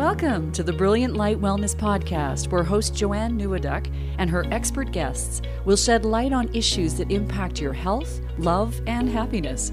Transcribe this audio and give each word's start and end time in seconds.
Welcome 0.00 0.50
to 0.52 0.62
the 0.62 0.72
Brilliant 0.72 1.14
Light 1.14 1.38
Wellness 1.38 1.76
Podcast, 1.76 2.50
where 2.50 2.62
host 2.62 2.94
Joanne 2.94 3.38
Neweduk 3.38 3.94
and 4.16 4.30
her 4.30 4.46
expert 4.50 4.92
guests 4.92 5.42
will 5.66 5.76
shed 5.76 6.06
light 6.06 6.32
on 6.32 6.48
issues 6.54 6.94
that 6.94 7.10
impact 7.10 7.60
your 7.60 7.74
health, 7.74 8.18
love, 8.38 8.80
and 8.86 9.10
happiness. 9.10 9.68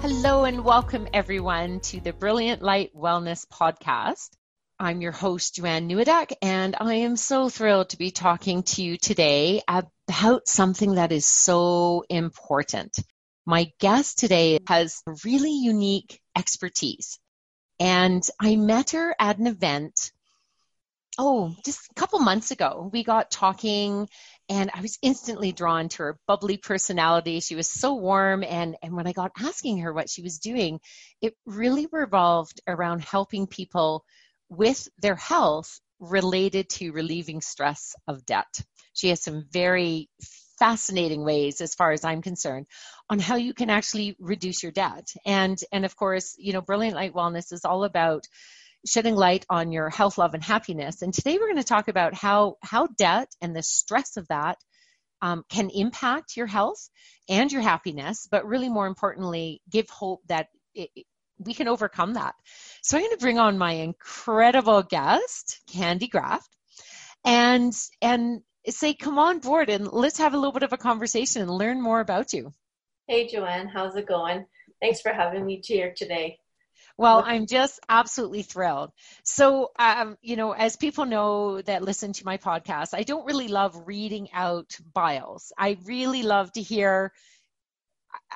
Hello, 0.00 0.42
and 0.42 0.64
welcome 0.64 1.06
everyone 1.14 1.78
to 1.78 2.00
the 2.00 2.12
Brilliant 2.12 2.60
Light 2.60 2.92
Wellness 2.92 3.46
Podcast. 3.46 4.30
I'm 4.80 5.00
your 5.00 5.12
host, 5.12 5.54
Joanne 5.54 5.88
Neweduk, 5.88 6.32
and 6.42 6.74
I 6.80 6.94
am 6.94 7.14
so 7.14 7.48
thrilled 7.48 7.90
to 7.90 7.98
be 7.98 8.10
talking 8.10 8.64
to 8.64 8.82
you 8.82 8.96
today 8.96 9.62
about 9.68 10.48
something 10.48 10.96
that 10.96 11.12
is 11.12 11.28
so 11.28 12.04
important. 12.08 12.98
My 13.46 13.72
guest 13.80 14.18
today 14.18 14.58
has 14.68 15.02
really 15.24 15.52
unique 15.52 16.20
expertise. 16.36 17.18
And 17.78 18.22
I 18.38 18.56
met 18.56 18.90
her 18.90 19.14
at 19.18 19.38
an 19.38 19.46
event, 19.46 20.12
oh, 21.18 21.54
just 21.64 21.80
a 21.90 21.94
couple 21.94 22.18
months 22.18 22.50
ago. 22.50 22.90
We 22.92 23.02
got 23.04 23.30
talking 23.30 24.08
and 24.50 24.70
I 24.74 24.80
was 24.80 24.98
instantly 25.00 25.52
drawn 25.52 25.88
to 25.90 26.02
her 26.02 26.18
bubbly 26.26 26.56
personality. 26.56 27.40
She 27.40 27.54
was 27.54 27.68
so 27.68 27.94
warm. 27.94 28.42
And, 28.42 28.76
and 28.82 28.94
when 28.94 29.06
I 29.06 29.12
got 29.12 29.32
asking 29.40 29.78
her 29.78 29.92
what 29.92 30.10
she 30.10 30.22
was 30.22 30.38
doing, 30.38 30.80
it 31.22 31.34
really 31.46 31.86
revolved 31.90 32.60
around 32.66 33.02
helping 33.02 33.46
people 33.46 34.04
with 34.48 34.88
their 34.98 35.14
health 35.14 35.80
related 36.00 36.68
to 36.70 36.90
relieving 36.90 37.40
stress 37.40 37.94
of 38.08 38.26
debt. 38.26 38.60
She 38.92 39.08
has 39.10 39.22
some 39.22 39.46
very 39.50 40.08
fascinating 40.60 41.24
ways 41.24 41.60
as 41.60 41.74
far 41.74 41.90
as 41.90 42.04
I'm 42.04 42.22
concerned 42.22 42.66
on 43.08 43.18
how 43.18 43.34
you 43.34 43.54
can 43.54 43.70
actually 43.70 44.14
reduce 44.20 44.62
your 44.62 44.70
debt. 44.70 45.08
And 45.26 45.58
and 45.72 45.84
of 45.84 45.96
course, 45.96 46.36
you 46.38 46.52
know, 46.52 46.60
Brilliant 46.60 46.94
Light 46.94 47.14
Wellness 47.14 47.52
is 47.52 47.64
all 47.64 47.82
about 47.82 48.26
shedding 48.86 49.16
light 49.16 49.44
on 49.50 49.72
your 49.72 49.90
health, 49.90 50.18
love, 50.18 50.34
and 50.34 50.44
happiness. 50.44 51.02
And 51.02 51.12
today 51.12 51.38
we're 51.38 51.48
going 51.48 51.56
to 51.56 51.64
talk 51.64 51.88
about 51.88 52.14
how 52.14 52.58
how 52.62 52.86
debt 52.86 53.28
and 53.40 53.56
the 53.56 53.62
stress 53.64 54.16
of 54.16 54.28
that 54.28 54.58
um, 55.22 55.44
can 55.50 55.70
impact 55.70 56.36
your 56.36 56.46
health 56.46 56.88
and 57.28 57.50
your 57.50 57.62
happiness, 57.62 58.28
but 58.30 58.46
really 58.46 58.68
more 58.68 58.86
importantly, 58.86 59.60
give 59.68 59.88
hope 59.90 60.20
that 60.28 60.48
it, 60.74 60.90
we 61.38 61.54
can 61.54 61.68
overcome 61.68 62.14
that. 62.14 62.34
So 62.82 62.96
I'm 62.96 63.04
going 63.04 63.16
to 63.16 63.20
bring 63.20 63.38
on 63.38 63.58
my 63.58 63.72
incredible 63.72 64.82
guest, 64.82 65.60
Candi 65.70 66.10
Graf, 66.10 66.46
and 67.24 67.74
and 68.02 68.42
say, 68.68 68.94
come 68.94 69.18
on 69.18 69.38
board 69.38 69.70
and 69.70 69.90
let's 69.90 70.18
have 70.18 70.34
a 70.34 70.36
little 70.36 70.52
bit 70.52 70.62
of 70.62 70.72
a 70.72 70.78
conversation 70.78 71.42
and 71.42 71.50
learn 71.50 71.80
more 71.80 72.00
about 72.00 72.32
you. 72.32 72.52
Hey, 73.08 73.26
Joanne, 73.26 73.68
how's 73.68 73.96
it 73.96 74.06
going? 74.06 74.46
Thanks 74.80 75.00
for 75.00 75.12
having 75.12 75.44
me 75.44 75.60
here 75.64 75.92
today. 75.96 76.38
Well, 76.96 77.22
I'm 77.26 77.46
just 77.46 77.80
absolutely 77.88 78.42
thrilled. 78.42 78.92
So, 79.24 79.70
um, 79.78 80.18
you 80.20 80.36
know, 80.36 80.52
as 80.52 80.76
people 80.76 81.06
know 81.06 81.62
that 81.62 81.82
listen 81.82 82.12
to 82.12 82.26
my 82.26 82.36
podcast, 82.36 82.90
I 82.92 83.04
don't 83.04 83.24
really 83.24 83.48
love 83.48 83.86
reading 83.86 84.28
out 84.34 84.76
bios. 84.92 85.50
I 85.56 85.78
really 85.84 86.22
love 86.22 86.52
to 86.52 86.62
hear 86.62 87.12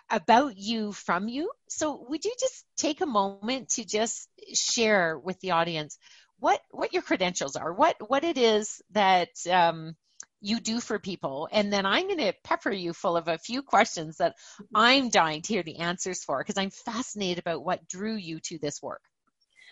about 0.09 0.57
you 0.57 0.93
from 0.93 1.29
you. 1.29 1.51
So, 1.69 2.07
would 2.09 2.25
you 2.25 2.33
just 2.41 2.65
take 2.77 3.01
a 3.03 3.07
moment 3.07 3.69
to 3.71 3.85
just 3.85 4.29
share 4.55 5.19
with 5.19 5.39
the 5.41 5.51
audience 5.51 5.99
what 6.39 6.61
what 6.71 6.93
your 6.93 7.03
credentials 7.03 7.57
are, 7.57 7.73
what 7.73 7.97
what 8.09 8.25
it 8.25 8.39
is 8.39 8.83
that 8.93 9.29
um, 9.51 9.95
you 10.45 10.61
do 10.61 10.79
for 10.79 10.99
people. 10.99 11.49
And 11.53 11.73
then 11.73 11.87
I'm 11.87 12.07
going 12.07 12.19
to 12.19 12.35
pepper 12.45 12.71
you 12.71 12.93
full 12.93 13.17
of 13.17 13.29
a 13.29 13.39
few 13.39 13.63
questions 13.63 14.19
that 14.19 14.35
I'm 14.75 15.09
dying 15.09 15.41
to 15.43 15.53
hear 15.55 15.63
the 15.63 15.79
answers 15.79 16.23
for 16.23 16.39
because 16.39 16.59
I'm 16.59 16.71
fascinated 16.71 17.39
about 17.39 17.65
what 17.65 17.89
drew 17.89 18.17
you 18.17 18.39
to 18.41 18.59
this 18.59 18.83
work. 18.83 19.01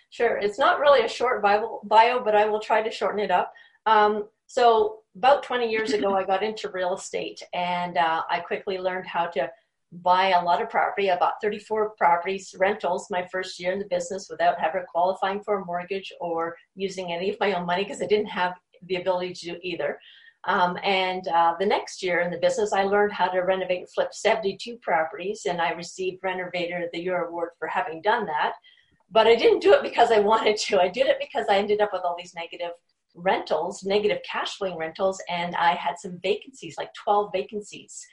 Sure. 0.08 0.38
It's 0.38 0.58
not 0.58 0.80
really 0.80 1.04
a 1.04 1.08
short 1.08 1.42
bio, 1.42 2.22
but 2.24 2.34
I 2.34 2.46
will 2.46 2.60
try 2.60 2.82
to 2.82 2.90
shorten 2.90 3.20
it 3.20 3.30
up. 3.30 3.52
Um, 3.86 4.28
so, 4.46 5.00
about 5.16 5.42
20 5.42 5.70
years 5.70 5.92
ago, 5.92 6.14
I 6.14 6.24
got 6.24 6.42
into 6.42 6.70
real 6.70 6.94
estate 6.94 7.42
and 7.52 7.98
uh, 7.98 8.22
I 8.30 8.40
quickly 8.40 8.78
learned 8.78 9.06
how 9.06 9.26
to 9.26 9.50
buy 9.92 10.30
a 10.30 10.42
lot 10.42 10.62
of 10.62 10.70
property. 10.70 11.10
I 11.10 11.18
bought 11.18 11.34
34 11.42 11.90
properties, 11.98 12.54
rentals, 12.58 13.08
my 13.10 13.26
first 13.30 13.60
year 13.60 13.72
in 13.72 13.78
the 13.78 13.86
business 13.86 14.28
without 14.30 14.56
ever 14.62 14.86
qualifying 14.90 15.42
for 15.42 15.60
a 15.60 15.64
mortgage 15.66 16.12
or 16.20 16.56
using 16.74 17.12
any 17.12 17.28
of 17.28 17.36
my 17.40 17.52
own 17.52 17.66
money 17.66 17.84
because 17.84 18.00
I 18.00 18.06
didn't 18.06 18.26
have 18.28 18.54
the 18.86 18.96
ability 18.96 19.34
to 19.34 19.52
do 19.52 19.58
either. 19.62 19.98
Um, 20.44 20.76
and 20.82 21.26
uh, 21.28 21.54
the 21.58 21.66
next 21.66 22.02
year 22.02 22.20
in 22.20 22.30
the 22.30 22.38
business, 22.38 22.72
I 22.72 22.82
learned 22.82 23.12
how 23.12 23.28
to 23.28 23.40
renovate 23.40 23.78
and 23.80 23.90
flip 23.90 24.12
72 24.12 24.76
properties, 24.78 25.42
and 25.48 25.60
I 25.60 25.70
received 25.70 26.22
Renovator 26.22 26.78
of 26.78 26.90
the 26.92 27.00
Year 27.00 27.24
award 27.24 27.50
for 27.58 27.68
having 27.68 28.02
done 28.02 28.26
that. 28.26 28.54
But 29.10 29.26
I 29.26 29.36
didn't 29.36 29.60
do 29.60 29.72
it 29.74 29.82
because 29.82 30.10
I 30.10 30.18
wanted 30.32 30.56
to. 30.56 30.80
I 30.80 30.88
did 30.88 31.06
it 31.06 31.18
because 31.20 31.46
I 31.48 31.58
ended 31.58 31.80
up 31.80 31.90
with 31.92 32.02
all 32.04 32.16
these 32.18 32.34
negative 32.34 32.72
rentals, 33.14 33.84
negative 33.84 34.18
cash 34.28 34.56
flowing 34.56 34.76
rentals, 34.76 35.22
and 35.28 35.54
I 35.54 35.74
had 35.74 35.98
some 35.98 36.18
vacancies, 36.22 36.76
like 36.76 36.92
12 36.94 37.30
vacancies, 37.32 38.04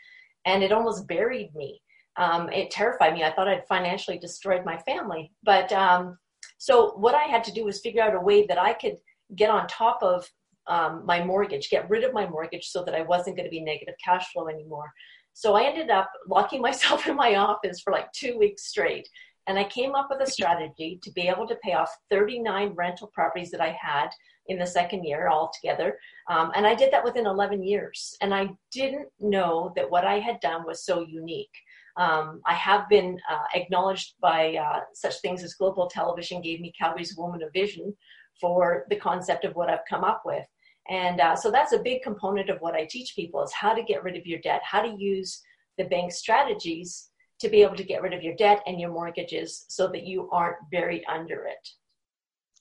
and 0.46 0.64
it 0.64 0.72
almost 0.72 1.08
buried 1.08 1.54
me. 1.56 1.82
Um, 2.18 2.50
it 2.50 2.70
terrified 2.70 3.14
me. 3.14 3.24
I 3.24 3.32
thought 3.32 3.48
I'd 3.48 3.68
financially 3.68 4.20
destroyed 4.20 4.66
my 4.66 4.78
family. 4.80 5.32
But 5.44 5.72
um, 5.72 6.18
so 6.58 6.92
what 6.98 7.16
I 7.16 7.24
had 7.24 7.44
to 7.46 7.54
do 7.54 7.64
was 7.64 7.80
figure 7.80 8.02
out 8.02 8.14
a 8.14 8.20
way 8.20 8.46
that 8.48 8.60
I 8.60 8.74
could 8.74 8.98
get 9.36 9.50
on 9.50 9.68
top 9.68 10.00
of 10.04 10.30
um, 10.70 11.04
my 11.06 11.24
mortgage, 11.24 11.70
get 11.70 11.90
rid 11.90 12.04
of 12.04 12.14
my 12.14 12.28
mortgage 12.28 12.68
so 12.68 12.84
that 12.84 12.96
I 12.96 13.02
wasn't 13.02 13.36
going 13.36 13.46
to 13.46 13.52
be 13.52 13.62
negative 13.62 13.96
cash 14.04 14.32
flow 14.32 14.48
anymore. 14.48 14.92
So 15.34 15.56
I 15.56 15.64
ended 15.64 15.90
up 15.90 16.10
locking 16.28 16.62
myself 16.70 17.08
in 17.08 17.16
my 17.16 17.36
office 17.36 17.82
for 17.82 17.92
like 17.92 18.12
two 18.14 18.38
weeks 18.38 18.68
straight. 18.68 19.08
And 19.48 19.58
I 19.58 19.64
came 19.64 19.96
up 19.96 20.10
with 20.12 20.22
a 20.22 20.32
strategy 20.32 21.00
to 21.02 21.12
be 21.12 21.28
able 21.28 21.48
to 21.48 21.56
pay 21.64 21.74
off 21.74 21.90
39 22.12 22.74
rental 22.76 23.08
properties 23.08 23.50
that 23.52 23.62
I 23.62 23.76
had 23.82 24.10
in 24.48 24.60
the 24.60 24.66
second 24.66 25.04
year 25.04 25.30
altogether. 25.30 25.98
Um, 26.30 26.52
and 26.56 26.68
I 26.68 26.76
did 26.76 26.92
that 26.92 27.04
within 27.04 27.26
11 27.26 27.64
years. 27.64 28.16
And 28.22 28.34
I 28.34 28.50
didn't 28.72 29.08
know 29.20 29.74
that 29.76 29.90
what 29.90 30.06
I 30.06 30.20
had 30.20 30.40
done 30.40 30.66
was 30.66 30.86
so 30.86 31.02
unique. 31.02 31.54
Um, 31.98 32.42
I 32.46 32.54
have 32.54 32.88
been 32.90 33.18
uh, 33.30 33.44
acknowledged 33.56 34.14
by 34.22 34.56
uh, 34.56 34.82
such 34.94 35.20
things 35.22 35.44
as 35.44 35.56
Global 35.56 35.88
Television 35.88 36.42
gave 36.42 36.62
me 36.62 36.74
Calgary's 36.80 37.16
Woman 37.18 37.42
of 37.42 37.52
Vision 37.52 37.96
for 38.40 38.86
the 38.90 38.96
concept 38.96 39.46
of 39.46 39.56
what 39.56 39.70
I've 39.70 39.86
come 39.90 40.04
up 40.04 40.22
with. 40.26 40.46
And 40.90 41.22
uh, 41.22 41.36
so 41.36 41.52
that's 41.52 41.74
a 41.74 41.80
big 41.80 42.02
component 42.02 42.50
of 42.50 42.60
what 42.62 42.74
I 42.74 42.86
teach 42.86 43.16
people 43.16 43.44
is 43.44 43.54
how 43.54 43.74
to 43.74 43.84
get 43.84 44.04
rid 44.04 44.18
of 44.18 44.26
your 44.26 44.40
debt, 44.40 44.62
how 44.64 44.82
to 44.82 44.96
use 44.98 45.42
the 45.78 45.84
bank 45.86 46.12
strategies 46.12 47.10
to 47.40 47.50
be 47.50 47.62
able 47.62 47.76
to 47.76 47.84
get 47.84 48.02
rid 48.02 48.14
of 48.14 48.24
your 48.24 48.36
debt 48.36 48.62
and 48.66 48.80
your 48.82 48.92
mortgages 48.92 49.66
so 49.70 49.88
that 49.88 50.04
you 50.04 50.30
aren't 50.32 50.58
buried 50.72 51.04
under 51.08 51.46
it. 51.46 51.70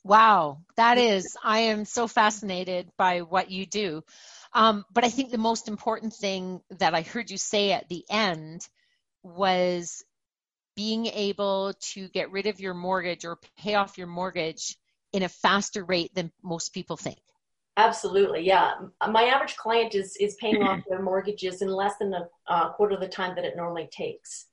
Wow, 0.04 0.60
that 0.76 0.98
is, 0.98 1.36
I 1.42 1.60
am 1.60 1.84
so 1.84 2.06
fascinated 2.06 2.90
by 2.96 3.22
what 3.22 3.50
you 3.50 3.66
do. 3.66 4.04
Um, 4.52 4.84
but 4.92 5.04
I 5.04 5.10
think 5.10 5.30
the 5.30 5.38
most 5.38 5.68
important 5.68 6.14
thing 6.14 6.60
that 6.78 6.94
I 6.94 7.02
heard 7.02 7.30
you 7.30 7.38
say 7.38 7.72
at 7.72 7.88
the 7.88 8.04
end 8.10 8.66
was 9.22 10.04
being 10.76 11.06
able 11.06 11.74
to 11.92 12.08
get 12.08 12.30
rid 12.30 12.46
of 12.46 12.60
your 12.60 12.74
mortgage 12.74 13.24
or 13.24 13.38
pay 13.56 13.74
off 13.74 13.98
your 13.98 14.06
mortgage 14.06 14.76
in 15.12 15.22
a 15.22 15.28
faster 15.28 15.82
rate 15.82 16.14
than 16.14 16.30
most 16.42 16.72
people 16.72 16.96
think. 16.96 17.18
Absolutely, 17.78 18.44
yeah. 18.44 18.72
My 19.08 19.22
average 19.24 19.56
client 19.56 19.94
is 19.94 20.16
is 20.16 20.34
paying 20.40 20.62
off 20.64 20.80
their 20.88 21.00
mortgages 21.00 21.62
in 21.62 21.68
less 21.68 21.94
than 22.00 22.12
a 22.12 22.28
uh, 22.48 22.72
quarter 22.72 22.96
of 22.96 23.00
the 23.00 23.08
time 23.08 23.36
that 23.36 23.44
it 23.44 23.56
normally 23.56 23.88
takes. 23.92 24.46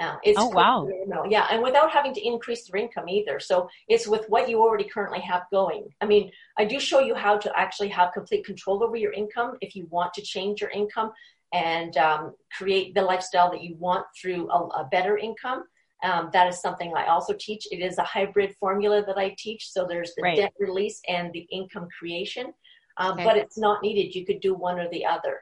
Uh, 0.00 0.14
it's 0.22 0.38
oh 0.38 0.46
wow! 0.46 0.88
Yeah, 1.28 1.48
and 1.50 1.60
without 1.60 1.90
having 1.90 2.14
to 2.14 2.24
increase 2.24 2.68
their 2.68 2.80
income 2.80 3.08
either. 3.08 3.40
So 3.40 3.68
it's 3.88 4.06
with 4.06 4.26
what 4.28 4.48
you 4.48 4.62
already 4.62 4.84
currently 4.84 5.18
have 5.22 5.42
going. 5.50 5.88
I 6.00 6.06
mean, 6.06 6.30
I 6.56 6.64
do 6.64 6.78
show 6.78 7.00
you 7.00 7.16
how 7.16 7.36
to 7.36 7.58
actually 7.58 7.88
have 7.88 8.12
complete 8.12 8.46
control 8.46 8.84
over 8.84 8.94
your 8.94 9.12
income 9.12 9.56
if 9.60 9.74
you 9.74 9.88
want 9.90 10.14
to 10.14 10.22
change 10.22 10.60
your 10.60 10.70
income 10.70 11.10
and 11.52 11.96
um, 11.96 12.34
create 12.56 12.94
the 12.94 13.02
lifestyle 13.02 13.50
that 13.50 13.64
you 13.64 13.74
want 13.74 14.06
through 14.22 14.48
a, 14.50 14.58
a 14.82 14.88
better 14.92 15.18
income. 15.18 15.64
Um, 16.04 16.30
that 16.32 16.46
is 16.46 16.60
something 16.60 16.94
I 16.94 17.06
also 17.06 17.34
teach. 17.36 17.66
It 17.72 17.80
is 17.80 17.98
a 17.98 18.04
hybrid 18.04 18.54
formula 18.60 19.04
that 19.04 19.18
I 19.18 19.34
teach. 19.36 19.68
So 19.72 19.84
there's 19.84 20.14
the 20.14 20.22
right. 20.22 20.36
debt 20.36 20.52
release 20.60 21.00
and 21.08 21.32
the 21.32 21.44
income 21.50 21.88
creation 21.98 22.52
um, 22.98 23.12
okay. 23.12 23.24
but 23.24 23.36
it's 23.36 23.56
not 23.56 23.82
needed. 23.82 24.14
You 24.14 24.26
could 24.26 24.40
do 24.40 24.54
one 24.54 24.78
or 24.78 24.88
the 24.90 25.06
other. 25.06 25.40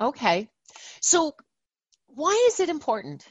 Okay. 0.00 0.48
So, 1.00 1.34
why 2.08 2.46
is 2.48 2.60
it 2.60 2.68
important? 2.68 3.26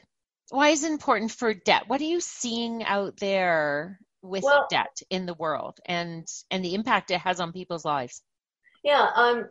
Why 0.50 0.70
is 0.70 0.84
it 0.84 0.90
important 0.90 1.30
for 1.30 1.54
debt? 1.54 1.84
What 1.86 2.00
are 2.00 2.04
you 2.04 2.20
seeing 2.20 2.82
out 2.84 3.16
there 3.18 4.00
with 4.22 4.42
well, 4.42 4.66
debt 4.68 5.00
in 5.08 5.26
the 5.26 5.34
world 5.34 5.78
and 5.86 6.26
and 6.50 6.64
the 6.64 6.74
impact 6.74 7.10
it 7.10 7.20
has 7.20 7.40
on 7.40 7.52
people's 7.52 7.84
lives? 7.84 8.22
Yeah, 8.82 9.08
um, 9.14 9.48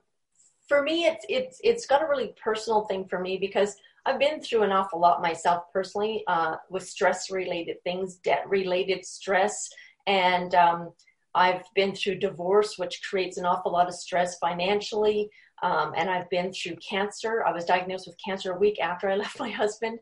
for 0.67 0.83
me, 0.83 1.05
it's 1.05 1.25
it's 1.29 1.59
it's 1.63 1.85
got 1.85 2.03
a 2.03 2.07
really 2.07 2.33
personal 2.41 2.85
thing 2.85 3.07
for 3.07 3.19
me 3.19 3.37
because 3.37 3.75
I've 4.05 4.19
been 4.19 4.41
through 4.41 4.63
an 4.63 4.71
awful 4.71 4.99
lot 4.99 5.21
myself 5.21 5.63
personally 5.73 6.23
uh, 6.27 6.55
with 6.69 6.87
stress 6.87 7.29
related 7.31 7.77
things, 7.83 8.15
debt 8.15 8.43
related 8.47 9.05
stress, 9.05 9.69
and 10.07 10.53
um, 10.55 10.91
I've 11.35 11.63
been 11.75 11.95
through 11.95 12.19
divorce, 12.19 12.77
which 12.77 13.01
creates 13.07 13.37
an 13.37 13.45
awful 13.45 13.71
lot 13.71 13.87
of 13.87 13.93
stress 13.93 14.37
financially. 14.39 15.29
Um, 15.61 15.93
and 15.95 16.09
I've 16.09 16.29
been 16.29 16.51
through 16.51 16.77
cancer. 16.77 17.43
I 17.45 17.51
was 17.51 17.65
diagnosed 17.65 18.07
with 18.07 18.17
cancer 18.23 18.53
a 18.53 18.59
week 18.59 18.79
after 18.81 19.09
I 19.09 19.15
left 19.17 19.39
my 19.39 19.49
husband. 19.49 19.99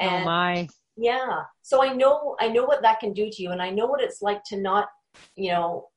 Oh, 0.00 0.04
and, 0.06 0.22
oh 0.22 0.26
my. 0.26 0.68
Yeah. 0.96 1.42
So 1.62 1.82
I 1.82 1.92
know 1.92 2.36
I 2.40 2.48
know 2.48 2.64
what 2.64 2.82
that 2.82 3.00
can 3.00 3.12
do 3.12 3.30
to 3.30 3.42
you, 3.42 3.50
and 3.50 3.62
I 3.62 3.70
know 3.70 3.86
what 3.86 4.02
it's 4.02 4.22
like 4.22 4.42
to 4.44 4.56
not, 4.56 4.88
you 5.34 5.50
know, 5.50 5.88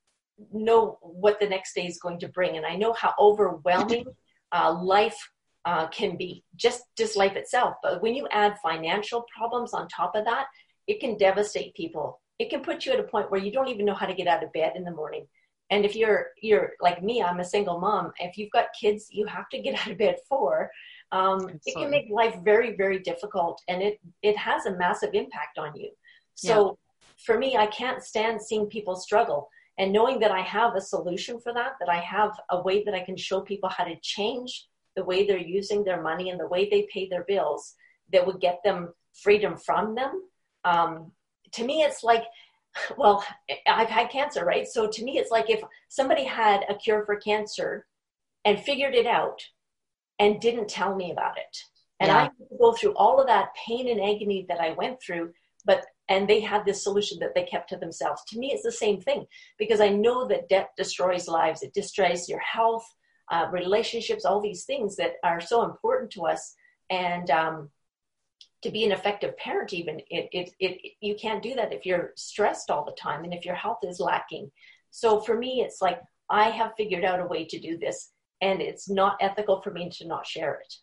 know 0.51 0.97
what 1.01 1.39
the 1.39 1.47
next 1.47 1.73
day 1.73 1.85
is 1.85 1.99
going 1.99 2.19
to 2.19 2.27
bring, 2.29 2.57
and 2.57 2.65
I 2.65 2.75
know 2.75 2.93
how 2.93 3.13
overwhelming 3.19 4.05
uh, 4.51 4.73
life 4.73 5.17
uh, 5.65 5.87
can 5.87 6.17
be, 6.17 6.43
just 6.55 6.83
just 6.97 7.17
life 7.17 7.35
itself. 7.35 7.75
But 7.83 8.01
when 8.01 8.15
you 8.15 8.27
add 8.31 8.57
financial 8.61 9.25
problems 9.35 9.73
on 9.73 9.87
top 9.87 10.15
of 10.15 10.25
that, 10.25 10.45
it 10.87 10.99
can 10.99 11.17
devastate 11.17 11.75
people. 11.75 12.21
It 12.39 12.49
can 12.49 12.61
put 12.61 12.85
you 12.85 12.93
at 12.93 12.99
a 12.99 13.03
point 13.03 13.31
where 13.31 13.41
you 13.41 13.51
don't 13.51 13.67
even 13.67 13.85
know 13.85 13.93
how 13.93 14.05
to 14.05 14.13
get 14.13 14.27
out 14.27 14.43
of 14.43 14.51
bed 14.53 14.73
in 14.75 14.83
the 14.83 14.91
morning. 14.91 15.27
And 15.69 15.85
if 15.85 15.95
you're 15.95 16.27
you're 16.41 16.73
like 16.81 17.01
me, 17.01 17.21
I'm 17.21 17.39
a 17.39 17.45
single 17.45 17.79
mom. 17.79 18.11
If 18.19 18.37
you've 18.37 18.51
got 18.51 18.67
kids, 18.79 19.07
you 19.11 19.25
have 19.27 19.49
to 19.49 19.59
get 19.59 19.75
out 19.79 19.91
of 19.91 19.97
bed 19.97 20.17
for 20.27 20.69
um, 21.13 21.47
it 21.65 21.75
can 21.75 21.91
make 21.91 22.07
life 22.09 22.35
very 22.43 22.75
very 22.75 22.99
difficult 22.99 23.61
and 23.67 23.81
it 23.81 23.99
it 24.23 24.35
has 24.35 24.65
a 24.65 24.75
massive 24.77 25.11
impact 25.13 25.57
on 25.57 25.71
you 25.75 25.91
so 26.33 26.55
yeah. 26.55 27.07
for 27.25 27.37
me 27.37 27.55
i 27.55 27.67
can't 27.67 28.03
stand 28.03 28.41
seeing 28.41 28.65
people 28.65 28.95
struggle 28.95 29.47
and 29.77 29.93
knowing 29.93 30.19
that 30.19 30.31
i 30.31 30.41
have 30.41 30.75
a 30.75 30.81
solution 30.81 31.39
for 31.39 31.53
that 31.53 31.73
that 31.79 31.89
i 31.89 31.99
have 31.99 32.31
a 32.49 32.61
way 32.61 32.83
that 32.83 32.95
i 32.95 33.03
can 33.03 33.15
show 33.15 33.41
people 33.41 33.69
how 33.69 33.83
to 33.83 33.95
change 34.01 34.67
the 34.95 35.03
way 35.03 35.25
they're 35.25 35.37
using 35.37 35.83
their 35.83 36.01
money 36.01 36.31
and 36.31 36.39
the 36.39 36.47
way 36.47 36.67
they 36.69 36.87
pay 36.91 37.07
their 37.07 37.25
bills 37.27 37.75
that 38.11 38.25
would 38.25 38.39
get 38.41 38.59
them 38.63 38.91
freedom 39.13 39.55
from 39.55 39.93
them 39.93 40.23
um, 40.65 41.11
to 41.53 41.65
me 41.65 41.83
it's 41.83 42.03
like 42.03 42.23
well 42.97 43.25
i've 43.67 43.89
had 43.89 44.09
cancer 44.09 44.45
right 44.45 44.67
so 44.67 44.87
to 44.87 45.03
me 45.03 45.17
it's 45.17 45.31
like 45.31 45.49
if 45.49 45.61
somebody 45.89 46.23
had 46.23 46.65
a 46.69 46.75
cure 46.75 47.05
for 47.05 47.15
cancer 47.15 47.85
and 48.45 48.59
figured 48.59 48.95
it 48.95 49.05
out 49.05 49.41
and 50.19 50.39
didn't 50.39 50.69
tell 50.69 50.95
me 50.95 51.11
about 51.11 51.37
it. 51.37 51.57
And 51.99 52.09
yeah. 52.09 52.17
I 52.23 52.57
go 52.59 52.73
through 52.73 52.93
all 52.95 53.19
of 53.19 53.27
that 53.27 53.49
pain 53.55 53.89
and 53.89 54.01
agony 54.01 54.45
that 54.49 54.59
I 54.59 54.71
went 54.73 55.01
through, 55.01 55.33
but 55.65 55.85
and 56.09 56.27
they 56.27 56.41
had 56.41 56.65
this 56.65 56.83
solution 56.83 57.17
that 57.19 57.33
they 57.33 57.43
kept 57.43 57.69
to 57.69 57.77
themselves. 57.77 58.23
To 58.27 58.37
me, 58.37 58.51
it's 58.51 58.63
the 58.63 58.71
same 58.71 58.99
thing 58.99 59.25
because 59.57 59.79
I 59.79 59.89
know 59.89 60.27
that 60.27 60.49
debt 60.49 60.71
destroys 60.75 61.29
lives. 61.29 61.61
It 61.61 61.73
destroys 61.73 62.27
your 62.27 62.39
health, 62.39 62.85
uh, 63.31 63.47
relationships, 63.51 64.25
all 64.25 64.41
these 64.41 64.65
things 64.65 64.97
that 64.97 65.13
are 65.23 65.39
so 65.39 65.63
important 65.63 66.11
to 66.11 66.25
us. 66.25 66.55
And 66.89 67.29
um, 67.31 67.69
to 68.63 68.71
be 68.71 68.83
an 68.83 68.91
effective 68.91 69.37
parent, 69.37 69.73
even 69.73 69.99
it, 70.09 70.29
it, 70.31 70.51
it, 70.59 70.93
you 71.01 71.15
can't 71.15 71.43
do 71.43 71.55
that 71.55 71.73
if 71.73 71.85
you're 71.85 72.11
stressed 72.15 72.69
all 72.69 72.85
the 72.85 72.95
time 72.99 73.23
and 73.23 73.33
if 73.33 73.45
your 73.45 73.55
health 73.55 73.79
is 73.83 73.99
lacking. 73.99 74.51
So 74.91 75.19
for 75.19 75.37
me, 75.37 75.63
it's 75.65 75.81
like 75.81 76.01
I 76.29 76.49
have 76.49 76.73
figured 76.75 77.03
out 77.03 77.19
a 77.19 77.25
way 77.25 77.45
to 77.45 77.59
do 77.59 77.77
this 77.77 78.11
and 78.41 78.61
it's 78.61 78.89
not 78.89 79.17
ethical 79.21 79.61
for 79.61 79.71
me 79.71 79.89
to 79.97 80.07
not 80.07 80.25
share 80.25 80.55
it. 80.55 80.73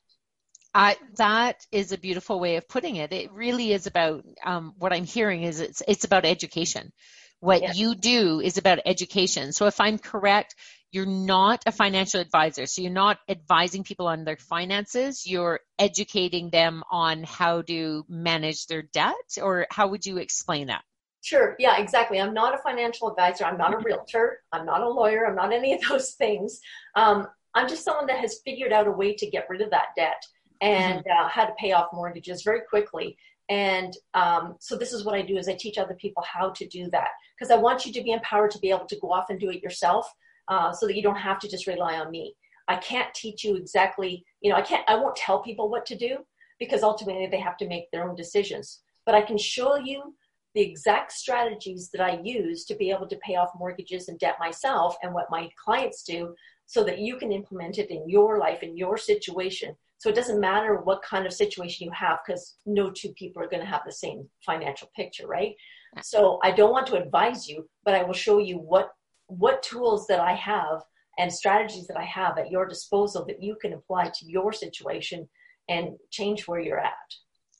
I, 0.73 0.97
that 1.17 1.67
is 1.73 1.93
a 1.93 1.99
beautiful 1.99 2.38
way 2.38 2.56
of 2.56 2.69
putting 2.69 2.97
it. 2.97 3.12
It 3.12 3.32
really 3.32 3.73
is 3.73 3.87
about 3.87 4.25
um, 4.44 4.75
what 4.79 4.93
I'm 4.93 5.05
hearing 5.05 5.43
is 5.43 5.61
it's 5.61 5.82
it's 5.88 6.05
about 6.05 6.25
education. 6.25 6.93
What 7.41 7.62
yes. 7.62 7.77
you 7.77 7.94
do 7.94 8.41
is 8.41 8.56
about 8.59 8.81
education. 8.87 9.53
So 9.53 9.67
if 9.67 9.81
I'm 9.81 9.99
correct, 9.99 10.55
you're 10.92 11.06
not 11.06 11.62
a 11.66 11.72
financial 11.72 12.20
advisor. 12.20 12.66
So 12.66 12.82
you're 12.82 12.90
not 12.90 13.19
advising 13.28 13.84
people 13.84 14.08
on 14.08 14.25
their 14.25 14.37
finances. 14.37 15.26
You're 15.26 15.60
educating 15.78 16.50
them 16.50 16.82
on 16.90 17.22
how 17.22 17.62
to 17.62 18.04
manage 18.08 18.66
their 18.66 18.82
debt, 18.82 19.14
or 19.40 19.66
how 19.70 19.88
would 19.88 20.04
you 20.04 20.19
explain 20.19 20.66
that? 20.66 20.82
Sure. 21.22 21.54
Yeah, 21.58 21.78
exactly. 21.78 22.20
I'm 22.20 22.34
not 22.34 22.54
a 22.54 22.58
financial 22.58 23.10
advisor. 23.10 23.44
I'm 23.44 23.58
not 23.58 23.75
a 23.75 23.78
realtor. 23.78 24.40
I'm 24.52 24.64
not 24.64 24.81
a 24.81 24.88
lawyer. 24.88 25.26
I'm 25.26 25.37
not 25.37 25.52
any 25.52 25.75
of 25.75 25.81
those 25.88 26.12
things. 26.12 26.60
Um, 26.96 27.28
I'm 27.54 27.69
just 27.69 27.84
someone 27.84 28.06
that 28.06 28.19
has 28.19 28.40
figured 28.44 28.72
out 28.72 28.86
a 28.86 28.93
way 28.93 29.14
to 29.14 29.31
get 29.31 29.46
rid 29.48 29.60
of 29.60 29.70
that 29.70 29.88
debt 29.96 30.22
and 30.60 31.00
mm-hmm. 31.00 31.25
uh, 31.25 31.28
how 31.28 31.44
to 31.44 31.52
pay 31.58 31.72
off 31.72 31.88
mortgages 31.93 32.43
very 32.43 32.60
quickly. 32.69 33.16
And 33.48 33.93
um, 34.14 34.56
so 34.60 34.76
this 34.76 34.93
is 34.93 35.04
what 35.04 35.16
I 35.16 35.22
do 35.22 35.36
is 35.36 35.48
I 35.48 35.54
teach 35.54 35.76
other 35.76 35.94
people 35.94 36.22
how 36.22 36.50
to 36.50 36.66
do 36.69 36.88
that 36.90 37.08
because 37.36 37.50
I 37.50 37.56
want 37.56 37.84
you 37.84 37.93
to 37.93 38.02
be 38.02 38.12
empowered 38.12 38.52
to 38.52 38.60
be 38.60 38.70
able 38.70 38.86
to 38.86 38.98
go 39.00 39.12
off 39.12 39.28
and 39.28 39.40
do 39.40 39.50
it 39.50 39.62
yourself 39.62 40.10
uh, 40.50 40.73
so 40.73 40.87
that 40.87 40.97
you 40.97 41.02
don't 41.02 41.17
have 41.17 41.38
to 41.38 41.49
just 41.49 41.67
rely 41.67 41.99
on 41.99 42.11
me. 42.11 42.35
I 42.69 42.76
can't 42.76 43.12
teach 43.14 43.43
you 43.43 43.56
exactly, 43.56 44.25
you 44.43 44.50
know, 44.50 44.56
I 44.56 44.62
can't, 44.62 44.88
I 44.88 44.97
won't 44.97 45.17
tell 45.17 45.43
people 45.43 45.70
what 45.70 45.87
to 45.87 45.97
do 45.97 46.19
because 46.58 46.82
ultimately 46.82 47.26
they 47.26 47.41
have 47.41 47.56
to 47.58 47.69
make 47.69 47.91
their 47.91 48.08
own 48.08 48.14
decisions. 48.17 48.81
But 49.06 49.14
I 49.14 49.23
can 49.23 49.38
show 49.38 49.76
you 49.76 50.14
the 50.55 50.61
exact 50.61 51.12
strategies 51.12 51.91
that 51.93 52.02
I 52.02 52.20
use 52.23 52.64
to 52.67 52.75
be 52.75 52.91
able 52.91 53.06
to 53.08 53.17
pay 53.17 53.37
off 53.37 53.50
mortgages 53.58 54.08
and 54.08 54.19
debt 54.19 54.37
myself 54.38 54.97
and 55.02 55.14
what 55.14 55.31
my 55.31 55.49
clients 55.64 56.02
do 56.02 56.35
so 56.67 56.85
that 56.85 56.99
you 56.99 57.17
can 57.17 57.32
implement 57.32 57.79
it 57.79 57.91
in 57.91 58.08
your 58.08 58.38
life, 58.38 58.62
in 58.62 58.76
your 58.76 58.96
situation. 58.96 59.75
So 59.99 60.08
it 60.08 60.14
doesn't 60.14 60.41
matter 60.41 60.76
what 60.76 61.03
kind 61.03 61.26
of 61.26 61.32
situation 61.32 61.87
you 61.87 61.93
have 61.93 62.19
because 62.25 62.56
no 62.67 62.91
two 62.91 63.11
people 63.11 63.43
are 63.43 63.49
going 63.49 63.62
to 63.62 63.69
have 63.69 63.82
the 63.85 63.93
same 63.93 64.29
financial 64.44 64.91
picture, 64.96 65.26
right? 65.26 65.55
So 66.03 66.38
I 66.43 66.53
don't 66.53 66.73
want 66.73 66.87
to 66.88 67.03
advise 67.03 67.49
you, 67.49 67.69
but 67.85 67.94
I 67.94 68.03
will 68.03 68.14
show 68.14 68.38
you 68.38 68.56
what 68.58 68.93
what 69.31 69.62
tools 69.62 70.06
that 70.09 70.21
I 70.21 70.35
have 70.35 70.82
and 71.19 71.32
strategies 71.32 71.87
that 71.87 71.99
I 71.99 72.05
have 72.05 72.38
at 72.38 72.50
your 72.50 72.67
disposal 72.67 73.25
that 73.27 73.43
you 73.43 73.56
can 73.61 73.73
apply 73.73 74.05
to 74.05 74.27
your 74.27 74.53
situation 74.53 75.29
and 75.69 75.97
change 76.11 76.47
where 76.47 76.61
you're 76.61 76.81
at. 76.81 76.94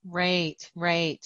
Right, 0.05 0.71
right. 0.75 1.25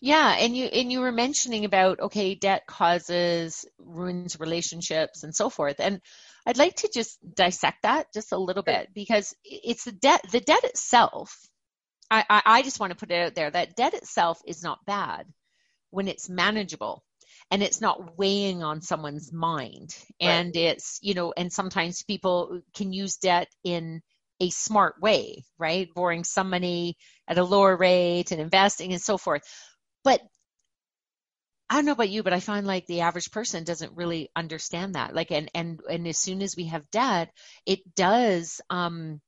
Yeah, 0.00 0.36
and 0.38 0.56
you 0.56 0.66
and 0.66 0.92
you 0.92 1.00
were 1.00 1.12
mentioning 1.12 1.64
about 1.64 2.00
okay, 2.00 2.34
debt 2.34 2.66
causes 2.66 3.64
ruins 3.78 4.38
relationships 4.38 5.22
and 5.22 5.34
so 5.34 5.48
forth. 5.48 5.76
And 5.78 6.00
I'd 6.44 6.58
like 6.58 6.76
to 6.76 6.90
just 6.92 7.18
dissect 7.34 7.82
that 7.84 8.12
just 8.12 8.32
a 8.32 8.38
little 8.38 8.62
bit 8.62 8.88
because 8.94 9.34
it's 9.44 9.84
the 9.84 9.92
debt. 9.92 10.20
The 10.30 10.40
debt 10.40 10.64
itself. 10.64 11.34
I, 12.10 12.24
I, 12.28 12.42
I 12.44 12.62
just 12.62 12.80
want 12.80 12.90
to 12.90 12.98
put 12.98 13.10
it 13.10 13.26
out 13.26 13.34
there 13.34 13.50
that 13.50 13.76
debt 13.76 13.94
itself 13.94 14.42
is 14.46 14.62
not 14.62 14.84
bad 14.84 15.24
when 15.90 16.08
it's 16.08 16.28
manageable 16.28 17.02
and 17.52 17.62
it's 17.62 17.82
not 17.82 18.18
weighing 18.18 18.62
on 18.62 18.80
someone's 18.80 19.32
mind 19.32 19.94
right. 20.20 20.28
and 20.28 20.56
it's 20.56 20.98
you 21.02 21.14
know 21.14 21.32
and 21.36 21.52
sometimes 21.52 22.02
people 22.02 22.62
can 22.74 22.92
use 22.92 23.18
debt 23.18 23.48
in 23.62 24.00
a 24.40 24.50
smart 24.50 25.00
way 25.00 25.44
right 25.58 25.88
borrowing 25.94 26.24
some 26.24 26.50
money 26.50 26.96
at 27.28 27.38
a 27.38 27.44
lower 27.44 27.76
rate 27.76 28.32
and 28.32 28.40
investing 28.40 28.92
and 28.92 29.02
so 29.02 29.16
forth 29.16 29.42
but 30.02 30.20
I 31.70 31.76
don't 31.76 31.86
know 31.86 31.92
about 31.92 32.10
you, 32.10 32.22
but 32.22 32.34
I 32.34 32.40
find 32.40 32.66
like 32.66 32.84
the 32.84 33.00
average 33.00 33.30
person 33.30 33.64
doesn't 33.64 33.96
really 33.96 34.28
understand 34.36 34.94
that. 34.94 35.14
Like, 35.14 35.30
and 35.30 35.50
and 35.54 35.80
and 35.88 36.06
as 36.06 36.18
soon 36.18 36.42
as 36.42 36.54
we 36.54 36.64
have 36.66 36.90
debt, 36.90 37.30
it 37.64 37.94
does 37.94 38.60
um, 38.68 39.22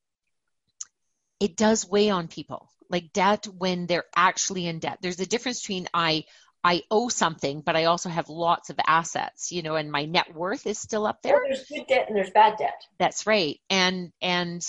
it 1.40 1.56
does 1.56 1.88
weigh 1.88 2.10
on 2.10 2.28
people. 2.28 2.68
Like 2.90 3.14
debt 3.14 3.46
when 3.46 3.86
they're 3.86 4.04
actually 4.14 4.66
in 4.66 4.78
debt. 4.78 4.98
There's 5.00 5.20
a 5.20 5.26
difference 5.26 5.62
between 5.62 5.88
I 5.94 6.24
I 6.64 6.82
owe 6.90 7.10
something, 7.10 7.60
but 7.60 7.76
I 7.76 7.84
also 7.84 8.08
have 8.08 8.30
lots 8.30 8.70
of 8.70 8.80
assets, 8.86 9.52
you 9.52 9.62
know, 9.62 9.76
and 9.76 9.92
my 9.92 10.06
net 10.06 10.34
worth 10.34 10.66
is 10.66 10.78
still 10.78 11.06
up 11.06 11.20
there. 11.22 11.34
Well, 11.34 11.42
there's 11.46 11.66
good 11.66 11.86
debt 11.86 12.06
and 12.08 12.16
there's 12.16 12.30
bad 12.30 12.56
debt. 12.56 12.80
That's 12.98 13.26
right. 13.26 13.60
And 13.68 14.10
and 14.22 14.66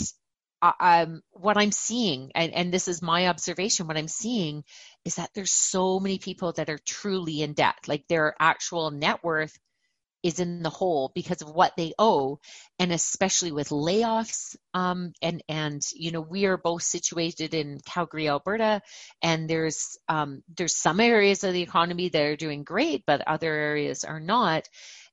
um, 0.61 1.21
what 1.31 1.57
I'm 1.57 1.71
seeing, 1.71 2.31
and, 2.35 2.53
and 2.53 2.73
this 2.73 2.87
is 2.87 3.01
my 3.01 3.27
observation, 3.27 3.87
what 3.87 3.97
I'm 3.97 4.07
seeing 4.07 4.63
is 5.03 5.15
that 5.15 5.29
there's 5.33 5.51
so 5.51 5.99
many 5.99 6.17
people 6.17 6.51
that 6.53 6.69
are 6.69 6.79
truly 6.79 7.41
in 7.41 7.53
debt, 7.53 7.75
like 7.87 8.07
their 8.07 8.35
actual 8.39 8.91
net 8.91 9.23
worth 9.23 9.57
is 10.25 10.39
in 10.39 10.63
the 10.63 10.71
hole 10.71 11.11
because 11.13 11.43
of 11.43 11.49
what 11.49 11.73
they 11.77 11.93
owe, 11.99 12.39
and 12.79 12.91
especially 12.91 13.51
with 13.51 13.69
layoffs. 13.69 14.55
Um, 14.73 15.13
and 15.21 15.43
and 15.47 15.83
you 15.93 16.11
know 16.11 16.21
we 16.21 16.45
are 16.47 16.57
both 16.57 16.81
situated 16.81 17.53
in 17.53 17.79
Calgary, 17.85 18.27
Alberta, 18.27 18.81
and 19.21 19.47
there's 19.47 19.99
um, 20.09 20.41
there's 20.57 20.75
some 20.75 20.99
areas 20.99 21.43
of 21.43 21.53
the 21.53 21.61
economy 21.61 22.09
that 22.09 22.23
are 22.23 22.35
doing 22.35 22.63
great, 22.63 23.03
but 23.05 23.27
other 23.27 23.53
areas 23.53 24.03
are 24.03 24.19
not. 24.19 24.67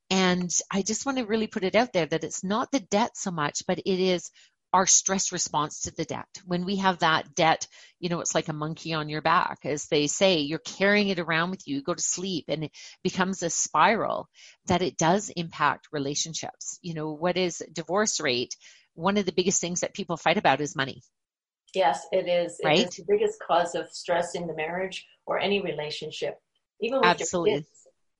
And 0.08 0.50
I 0.70 0.82
just 0.82 1.04
want 1.04 1.18
to 1.18 1.24
really 1.24 1.46
put 1.46 1.64
it 1.64 1.74
out 1.74 1.92
there 1.92 2.06
that 2.06 2.24
it's 2.24 2.42
not 2.42 2.70
the 2.72 2.80
debt 2.80 3.12
so 3.14 3.30
much, 3.30 3.64
but 3.66 3.78
it 3.78 4.00
is 4.00 4.30
our 4.72 4.86
stress 4.86 5.32
response 5.32 5.82
to 5.82 5.90
the 5.94 6.04
debt. 6.04 6.28
When 6.46 6.64
we 6.64 6.76
have 6.76 7.00
that 7.00 7.34
debt, 7.34 7.66
you 8.00 8.08
know, 8.08 8.20
it's 8.20 8.34
like 8.34 8.48
a 8.48 8.54
monkey 8.54 8.94
on 8.94 9.08
your 9.08 9.20
back, 9.20 9.60
as 9.64 9.86
they 9.86 10.06
say, 10.06 10.38
you're 10.38 10.58
carrying 10.58 11.08
it 11.08 11.18
around 11.18 11.50
with 11.50 11.66
you, 11.66 11.76
you 11.76 11.82
go 11.82 11.94
to 11.94 12.02
sleep, 12.02 12.46
and 12.48 12.64
it 12.64 12.72
becomes 13.02 13.42
a 13.42 13.50
spiral 13.50 14.28
that 14.66 14.82
it 14.82 14.96
does 14.96 15.30
impact 15.36 15.88
relationships. 15.92 16.78
You 16.82 16.94
know, 16.94 17.12
what 17.12 17.36
is 17.36 17.62
divorce 17.72 18.20
rate? 18.20 18.56
One 18.94 19.16
of 19.16 19.26
the 19.26 19.32
biggest 19.32 19.60
things 19.60 19.80
that 19.80 19.94
people 19.94 20.16
fight 20.16 20.38
about 20.38 20.60
is 20.60 20.76
money. 20.76 21.02
Yes, 21.74 22.06
it 22.12 22.28
is. 22.28 22.60
Right? 22.64 22.80
It 22.80 22.88
is 22.88 22.96
the 22.96 23.04
biggest 23.08 23.38
cause 23.46 23.74
of 23.74 23.88
stress 23.90 24.34
in 24.34 24.46
the 24.46 24.54
marriage 24.54 25.06
or 25.26 25.38
any 25.38 25.60
relationship, 25.60 26.38
even 26.80 27.00
with 27.00 27.08
Absolutely. 27.08 27.50
your 27.52 27.60
kids. 27.60 27.68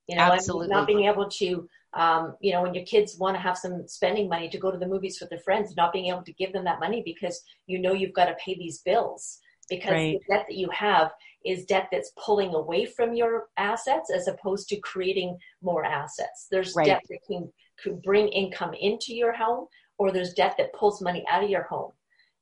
You 0.07 0.17
know, 0.17 0.23
Absolutely. 0.23 0.67
not 0.67 0.87
being 0.87 1.05
able 1.05 1.29
to 1.29 1.69
um, 1.95 2.35
you 2.41 2.51
know, 2.51 2.63
when 2.63 2.73
your 2.73 2.85
kids 2.85 3.17
want 3.17 3.35
to 3.35 3.41
have 3.41 3.57
some 3.57 3.87
spending 3.87 4.27
money 4.27 4.49
to 4.49 4.57
go 4.57 4.71
to 4.71 4.77
the 4.77 4.87
movies 4.87 5.19
with 5.19 5.29
their 5.29 5.39
friends, 5.39 5.75
not 5.75 5.93
being 5.93 6.07
able 6.07 6.23
to 6.23 6.33
give 6.33 6.53
them 6.53 6.65
that 6.65 6.79
money 6.79 7.01
because 7.05 7.41
you 7.67 7.79
know 7.79 7.93
you've 7.93 8.13
got 8.13 8.25
to 8.25 8.35
pay 8.43 8.55
these 8.55 8.79
bills 8.79 9.39
because 9.69 9.91
right. 9.91 10.19
the 10.27 10.33
debt 10.33 10.45
that 10.49 10.57
you 10.57 10.69
have 10.71 11.11
is 11.45 11.65
debt 11.65 11.89
that's 11.91 12.11
pulling 12.17 12.53
away 12.53 12.85
from 12.85 13.13
your 13.13 13.47
assets 13.57 14.11
as 14.13 14.27
opposed 14.27 14.67
to 14.69 14.79
creating 14.79 15.37
more 15.61 15.85
assets. 15.85 16.47
There's 16.49 16.73
right. 16.75 16.85
debt 16.85 17.01
that 17.09 17.19
can, 17.27 17.51
can 17.81 17.99
bring 18.03 18.27
income 18.29 18.73
into 18.73 19.13
your 19.13 19.33
home, 19.33 19.67
or 19.97 20.11
there's 20.11 20.33
debt 20.33 20.55
that 20.57 20.73
pulls 20.73 21.01
money 21.01 21.23
out 21.29 21.43
of 21.43 21.49
your 21.49 21.63
home. 21.63 21.91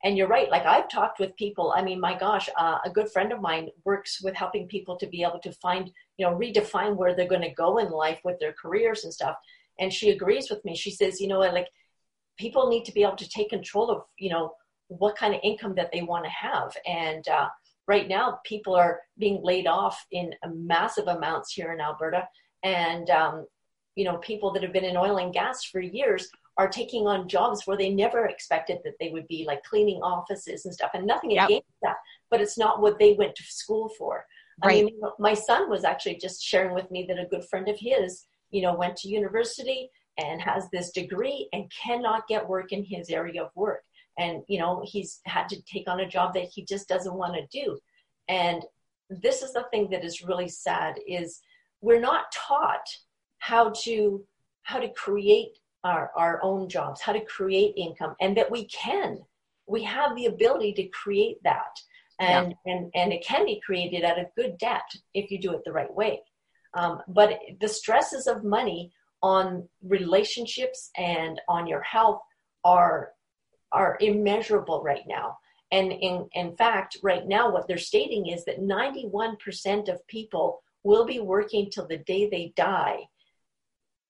And 0.04 0.18
you're 0.18 0.28
right 0.28 0.50
like 0.50 0.66
i've 0.66 0.90
talked 0.90 1.20
with 1.20 1.36
people 1.36 1.74
i 1.76 1.82
mean 1.82 2.00
my 2.00 2.18
gosh 2.18 2.50
uh, 2.58 2.78
a 2.86 2.90
good 2.90 3.12
friend 3.12 3.32
of 3.32 3.42
mine 3.42 3.70
works 3.86 4.22
with 4.22 4.36
helping 4.36 4.68
people 4.68 4.98
to 4.98 5.08
be 5.08 5.24
able 5.24 5.40
to 5.40 5.52
find 5.54 5.92
you 6.22 6.28
know 6.28 6.38
redefine 6.38 6.96
where 6.96 7.16
they're 7.16 7.28
going 7.28 7.42
to 7.42 7.54
go 7.54 7.80
in 7.80 7.90
life 7.90 8.20
with 8.24 8.40
their 8.40 8.54
careers 8.54 9.04
and 9.04 9.14
stuff. 9.14 9.36
And 9.80 9.92
she 9.92 10.12
agrees 10.12 10.52
with 10.52 10.64
me. 10.64 10.76
She 10.76 10.92
says 10.92 11.20
you 11.20 11.28
know 11.28 11.40
like 11.40 11.68
people 12.38 12.70
need 12.70 12.86
to 12.86 12.94
be 12.94 13.02
able 13.02 13.16
to 13.16 13.30
take 13.30 13.50
control 13.50 13.90
of 13.90 14.04
you 14.20 14.30
know 14.30 14.54
what 14.88 15.16
kind 15.16 15.34
of 15.34 15.40
income 15.44 15.74
that 15.76 15.92
they 15.92 16.04
want 16.04 16.26
to 16.26 16.30
have. 16.30 16.76
And 16.86 17.28
uh, 17.28 17.48
right 17.88 18.08
now 18.08 18.40
people 18.46 18.76
are 18.76 19.00
being 19.18 19.42
laid 19.44 19.66
off 19.66 20.06
in 20.12 20.34
massive 20.48 21.08
amounts 21.08 21.54
here 21.54 21.74
in 21.74 21.82
alberta. 21.82 22.28
And 22.62 23.10
um, 23.10 23.48
you 23.96 24.06
know 24.06 24.18
people 24.18 24.54
that 24.54 24.62
have 24.62 24.74
been 24.74 24.86
in 24.86 24.96
oil 24.96 25.18
and 25.18 25.34
gas 25.34 25.64
for 25.64 25.82
years 25.82 26.30
are 26.58 26.68
taking 26.68 27.08
on 27.08 27.28
jobs 27.28 27.64
where 27.66 27.78
they 27.78 27.90
never 27.90 28.26
expected 28.26 28.80
that 28.84 28.94
they 29.00 29.10
would 29.10 29.28
be 29.28 29.46
like 29.48 29.64
cleaning 29.64 30.02
offices 30.02 30.66
and 30.66 30.74
stuff 30.74 30.92
and 30.94 31.06
nothing 31.06 31.32
yep. 31.32 31.46
against 31.46 31.68
that 31.82 31.96
but 32.30 32.42
it's 32.42 32.58
not 32.58 32.82
what 32.82 33.00
they 33.00 33.14
went 33.14 33.36
to 33.36 33.44
school 33.44 33.90
for 33.98 34.26
right. 34.64 34.82
i 34.82 34.84
mean 34.84 35.00
my 35.20 35.34
son 35.34 35.70
was 35.70 35.84
actually 35.84 36.16
just 36.16 36.44
sharing 36.44 36.74
with 36.74 36.90
me 36.92 37.06
that 37.08 37.20
a 37.20 37.28
good 37.30 37.46
friend 37.50 37.68
of 37.68 37.78
his 37.80 38.26
you 38.52 38.62
know 38.62 38.74
went 38.74 38.96
to 38.96 39.08
university 39.08 39.90
and 40.18 40.42
has 40.42 40.70
this 40.72 40.92
degree 40.92 41.48
and 41.54 41.72
cannot 41.84 42.28
get 42.28 42.48
work 42.48 42.72
in 42.72 42.84
his 42.84 43.10
area 43.10 43.42
of 43.42 43.50
work 43.56 43.84
and 44.20 44.44
you 44.48 44.60
know 44.60 44.84
he's 44.86 45.22
had 45.26 45.48
to 45.48 45.62
take 45.64 45.88
on 45.90 46.02
a 46.02 46.08
job 46.08 46.34
that 46.34 46.50
he 46.54 46.66
just 46.66 46.88
doesn't 46.88 47.16
want 47.16 47.34
to 47.34 47.60
do 47.60 47.78
and 48.28 48.64
this 49.10 49.42
is 49.42 49.54
the 49.54 49.66
thing 49.72 49.90
that 49.90 50.06
is 50.06 50.22
really 50.22 50.48
sad 50.48 50.96
is 51.08 51.42
we're 51.82 52.00
not 52.00 52.26
taught 52.34 52.86
how 53.40 53.72
to 53.72 54.24
how 54.64 54.80
to 54.80 54.90
create 54.90 55.58
our, 55.84 56.12
our 56.16 56.40
own 56.44 56.70
jobs, 56.70 57.02
how 57.02 57.14
to 57.14 57.26
create 57.26 57.74
income, 57.76 58.16
and 58.22 58.36
that 58.38 58.52
we 58.52 58.66
can. 58.66 59.20
We 59.68 59.84
have 59.84 60.16
the 60.16 60.26
ability 60.26 60.74
to 60.74 60.88
create 60.88 61.42
that. 61.44 61.80
And, 62.20 62.54
yeah. 62.66 62.74
and, 62.74 62.92
and 62.94 63.14
it 63.14 63.26
can 63.26 63.46
be 63.46 63.62
created 63.66 64.04
at 64.04 64.20
a 64.20 64.30
good 64.36 64.58
debt 64.58 64.86
if 65.14 65.32
you 65.32 65.40
do 65.40 65.54
it 65.54 65.62
the 65.66 65.72
right 65.72 65.94
way. 65.94 66.22
Um, 66.74 67.02
but 67.08 67.40
the 67.60 67.68
stresses 67.68 68.28
of 68.28 68.44
money 68.44 68.92
on 69.24 69.68
relationships 69.84 70.90
and 70.98 71.42
on 71.48 71.68
your 71.68 71.82
health 71.82 72.22
are, 72.64 73.12
are 73.72 73.98
immeasurable 74.02 74.82
right 74.84 75.04
now. 75.08 75.38
And 75.72 75.92
in, 75.92 76.28
in 76.34 76.56
fact, 76.58 76.98
right 77.02 77.26
now, 77.26 77.52
what 77.52 77.68
they're 77.68 77.78
stating 77.78 78.28
is 78.28 78.44
that 78.46 78.60
91% 78.60 79.90
of 79.90 80.06
people 80.08 80.62
will 80.84 81.06
be 81.06 81.20
working 81.20 81.70
till 81.70 81.88
the 81.88 81.98
day 81.98 82.30
they 82.30 82.54
die 82.56 83.08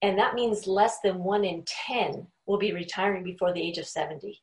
and 0.01 0.17
that 0.17 0.33
means 0.33 0.67
less 0.67 0.99
than 1.03 1.23
one 1.23 1.43
in 1.43 1.63
10 1.87 2.27
will 2.45 2.57
be 2.57 2.73
retiring 2.73 3.23
before 3.23 3.53
the 3.53 3.61
age 3.61 3.77
of 3.77 3.85
70. 3.85 4.39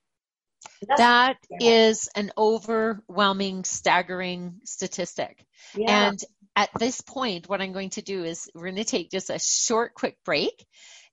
That's 0.87 1.01
that 1.01 1.37
is 1.61 2.09
an 2.15 2.33
overwhelming, 2.37 3.65
staggering 3.65 4.61
statistic. 4.65 5.45
Yeah. 5.75 6.09
And 6.09 6.21
at 6.57 6.71
this 6.79 7.01
point, 7.01 7.49
what 7.49 7.61
I'm 7.61 7.73
going 7.73 7.91
to 7.91 8.03
do 8.03 8.25
is 8.25 8.51
we're 8.55 8.63
going 8.63 8.77
to 8.77 8.85
take 8.85 9.11
just 9.11 9.31
a 9.31 9.39
short, 9.39 9.95
quick 9.95 10.17
break. 10.25 10.65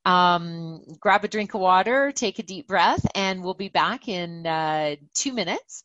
Um, 0.04 0.82
grab 1.00 1.24
a 1.24 1.28
drink 1.28 1.56
of 1.56 1.62
water, 1.62 2.12
take 2.12 2.38
a 2.38 2.44
deep 2.44 2.68
breath, 2.68 3.04
and 3.16 3.44
we'll 3.44 3.56
be 3.56 3.70
back 3.70 4.08
in 4.08 4.46
uh, 4.46 4.96
two 5.16 5.34
minutes 5.34 5.84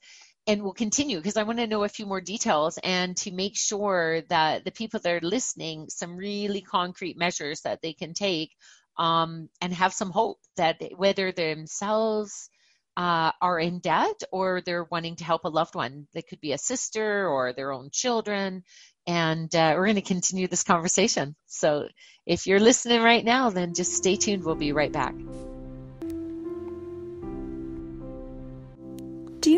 and 0.50 0.64
we'll 0.64 0.73
continue 0.73 1.19
because 1.19 1.37
I 1.37 1.45
want 1.45 1.61
to 1.61 1.69
know 1.69 1.85
a 1.85 1.88
few 1.88 2.07
more 2.07 2.21
details 2.21 2.76
and 2.83 3.16
to 3.19 3.30
make 3.30 3.57
sure 3.57 4.23
that 4.30 4.64
the 4.64 4.73
people 4.73 4.99
that 4.99 5.12
are 5.12 5.21
listening 5.26 5.88
some 5.88 6.16
really 6.16 6.61
concrete 6.61 7.16
measures 7.16 7.61
that 7.61 7.80
they 7.83 7.92
can 7.92 8.14
take 8.14 8.50
um, 8.99 9.49
and 9.61 9.73
have 9.73 9.92
some 9.92 10.11
hope 10.11 10.38
that 10.57 10.83
whether 10.97 11.30
themselves 11.30 12.50
uh, 12.97 13.30
are 13.40 13.61
in 13.61 13.78
debt 13.78 14.21
or 14.33 14.61
they're 14.66 14.88
wanting 14.90 15.14
to 15.16 15.25
help 15.25 15.45
a 15.45 15.49
loved 15.49 15.76
one 15.76 16.09
that 16.14 16.26
could 16.26 16.40
be 16.40 16.52
a 16.52 16.59
sister 16.59 17.28
or 17.28 17.52
their 17.52 17.71
own 17.71 17.88
children. 17.92 18.64
And 19.07 19.54
uh, 19.54 19.75
we're 19.76 19.87
going 19.87 19.95
to 19.95 20.02
continue 20.02 20.49
this 20.49 20.64
conversation. 20.64 21.37
So 21.47 21.87
if 22.26 22.49
you're 22.49 22.59
listening 22.59 23.02
right 23.02 23.25
now 23.25 23.50
then 23.50 23.73
just 23.73 23.95
stay 23.95 24.16
tuned. 24.16 24.45
We'll 24.45 24.57
be 24.57 24.73
right 24.73 24.90
back 24.90 25.14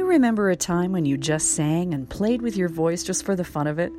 you 0.03 0.09
remember 0.09 0.51
a 0.51 0.57
time 0.57 0.91
when 0.91 1.05
you 1.05 1.17
just 1.17 1.53
sang 1.53 1.95
and 1.95 2.11
played 2.11 2.43
with 2.43 2.57
your 2.57 2.69
voice 2.69 3.05
just 3.05 3.25
for 3.25 3.37
the 3.37 3.45
fun 3.45 3.69
of 3.69 3.79
it? 3.79 3.93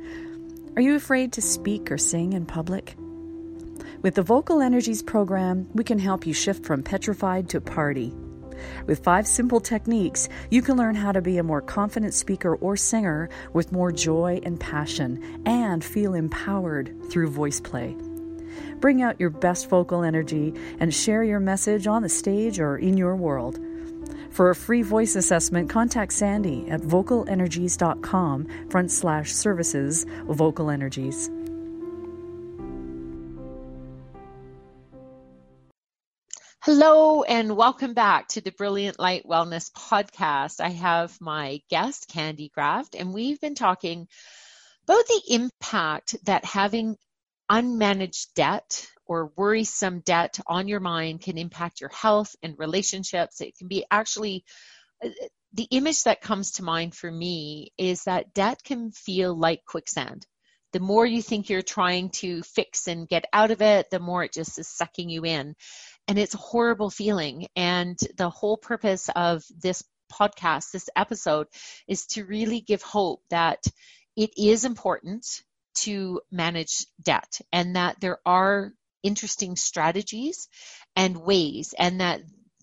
Are 0.76 0.82
you 0.82 0.96
afraid 0.96 1.32
to 1.32 1.40
speak 1.40 1.90
or 1.90 1.96
sing 1.96 2.34
in 2.34 2.44
public? 2.44 2.94
With 4.02 4.14
the 4.14 4.22
Vocal 4.22 4.60
Energies 4.60 5.02
program, 5.02 5.66
we 5.72 5.82
can 5.82 5.98
help 5.98 6.26
you 6.26 6.34
shift 6.34 6.66
from 6.66 6.82
petrified 6.82 7.48
to 7.48 7.60
party. 7.62 8.12
With 8.86 9.02
five 9.02 9.26
simple 9.26 9.60
techniques, 9.60 10.28
you 10.50 10.60
can 10.60 10.76
learn 10.76 10.94
how 10.94 11.10
to 11.10 11.22
be 11.22 11.38
a 11.38 11.42
more 11.42 11.62
confident 11.62 12.12
speaker 12.12 12.54
or 12.56 12.76
singer 12.76 13.30
with 13.54 13.72
more 13.72 13.90
joy 13.90 14.40
and 14.42 14.60
passion 14.60 15.42
and 15.46 15.82
feel 15.82 16.12
empowered 16.12 16.94
through 17.08 17.30
voice 17.30 17.60
play. 17.60 17.96
Bring 18.78 19.00
out 19.00 19.18
your 19.18 19.30
best 19.30 19.70
vocal 19.70 20.02
energy 20.02 20.52
and 20.78 20.92
share 20.92 21.24
your 21.24 21.40
message 21.40 21.86
on 21.86 22.02
the 22.02 22.10
stage 22.10 22.60
or 22.60 22.76
in 22.76 22.98
your 22.98 23.16
world. 23.16 23.58
For 24.34 24.50
a 24.50 24.54
free 24.56 24.82
voice 24.82 25.14
assessment, 25.14 25.70
contact 25.70 26.12
Sandy 26.12 26.68
at 26.68 26.80
vocalenergies.com 26.80 28.68
front 28.68 28.90
slash 28.90 29.32
services 29.32 30.04
vocal 30.24 30.70
energies. 30.70 31.30
Hello 36.64 37.22
and 37.22 37.56
welcome 37.56 37.94
back 37.94 38.26
to 38.28 38.40
the 38.40 38.50
Brilliant 38.50 38.98
Light 38.98 39.24
Wellness 39.24 39.70
podcast. 39.70 40.58
I 40.58 40.70
have 40.70 41.16
my 41.20 41.60
guest, 41.70 42.10
Candi 42.10 42.50
Graf, 42.50 42.88
and 42.98 43.14
we've 43.14 43.40
been 43.40 43.54
talking 43.54 44.08
about 44.82 45.06
the 45.06 45.22
impact 45.28 46.16
that 46.24 46.44
having 46.44 46.96
unmanaged 47.48 48.34
debt 48.34 48.88
or 49.06 49.32
worrisome 49.36 50.00
debt 50.00 50.38
on 50.46 50.68
your 50.68 50.80
mind 50.80 51.20
can 51.20 51.38
impact 51.38 51.80
your 51.80 51.90
health 51.90 52.34
and 52.42 52.58
relationships. 52.58 53.40
It 53.40 53.56
can 53.56 53.68
be 53.68 53.84
actually 53.90 54.44
uh, 55.04 55.08
the 55.52 55.68
image 55.70 56.02
that 56.04 56.20
comes 56.20 56.52
to 56.52 56.64
mind 56.64 56.94
for 56.94 57.10
me 57.10 57.72
is 57.78 58.04
that 58.04 58.34
debt 58.34 58.62
can 58.64 58.90
feel 58.90 59.38
like 59.38 59.64
quicksand. 59.64 60.26
The 60.72 60.80
more 60.80 61.06
you 61.06 61.22
think 61.22 61.48
you're 61.48 61.62
trying 61.62 62.10
to 62.10 62.42
fix 62.42 62.88
and 62.88 63.08
get 63.08 63.26
out 63.32 63.52
of 63.52 63.62
it, 63.62 63.90
the 63.90 64.00
more 64.00 64.24
it 64.24 64.32
just 64.32 64.58
is 64.58 64.66
sucking 64.68 65.08
you 65.08 65.24
in. 65.24 65.54
And 66.08 66.18
it's 66.18 66.34
a 66.34 66.38
horrible 66.38 66.90
feeling. 66.90 67.46
And 67.54 67.96
the 68.16 68.30
whole 68.30 68.56
purpose 68.56 69.08
of 69.14 69.44
this 69.56 69.84
podcast, 70.12 70.72
this 70.72 70.90
episode, 70.96 71.46
is 71.86 72.06
to 72.06 72.24
really 72.24 72.60
give 72.60 72.82
hope 72.82 73.22
that 73.30 73.62
it 74.16 74.30
is 74.36 74.64
important 74.64 75.24
to 75.74 76.20
manage 76.32 76.86
debt 77.00 77.40
and 77.52 77.76
that 77.76 78.00
there 78.00 78.18
are 78.26 78.72
interesting 79.04 79.54
strategies 79.54 80.48
and 80.96 81.16
ways, 81.18 81.74
and 81.78 82.00
that 82.00 82.22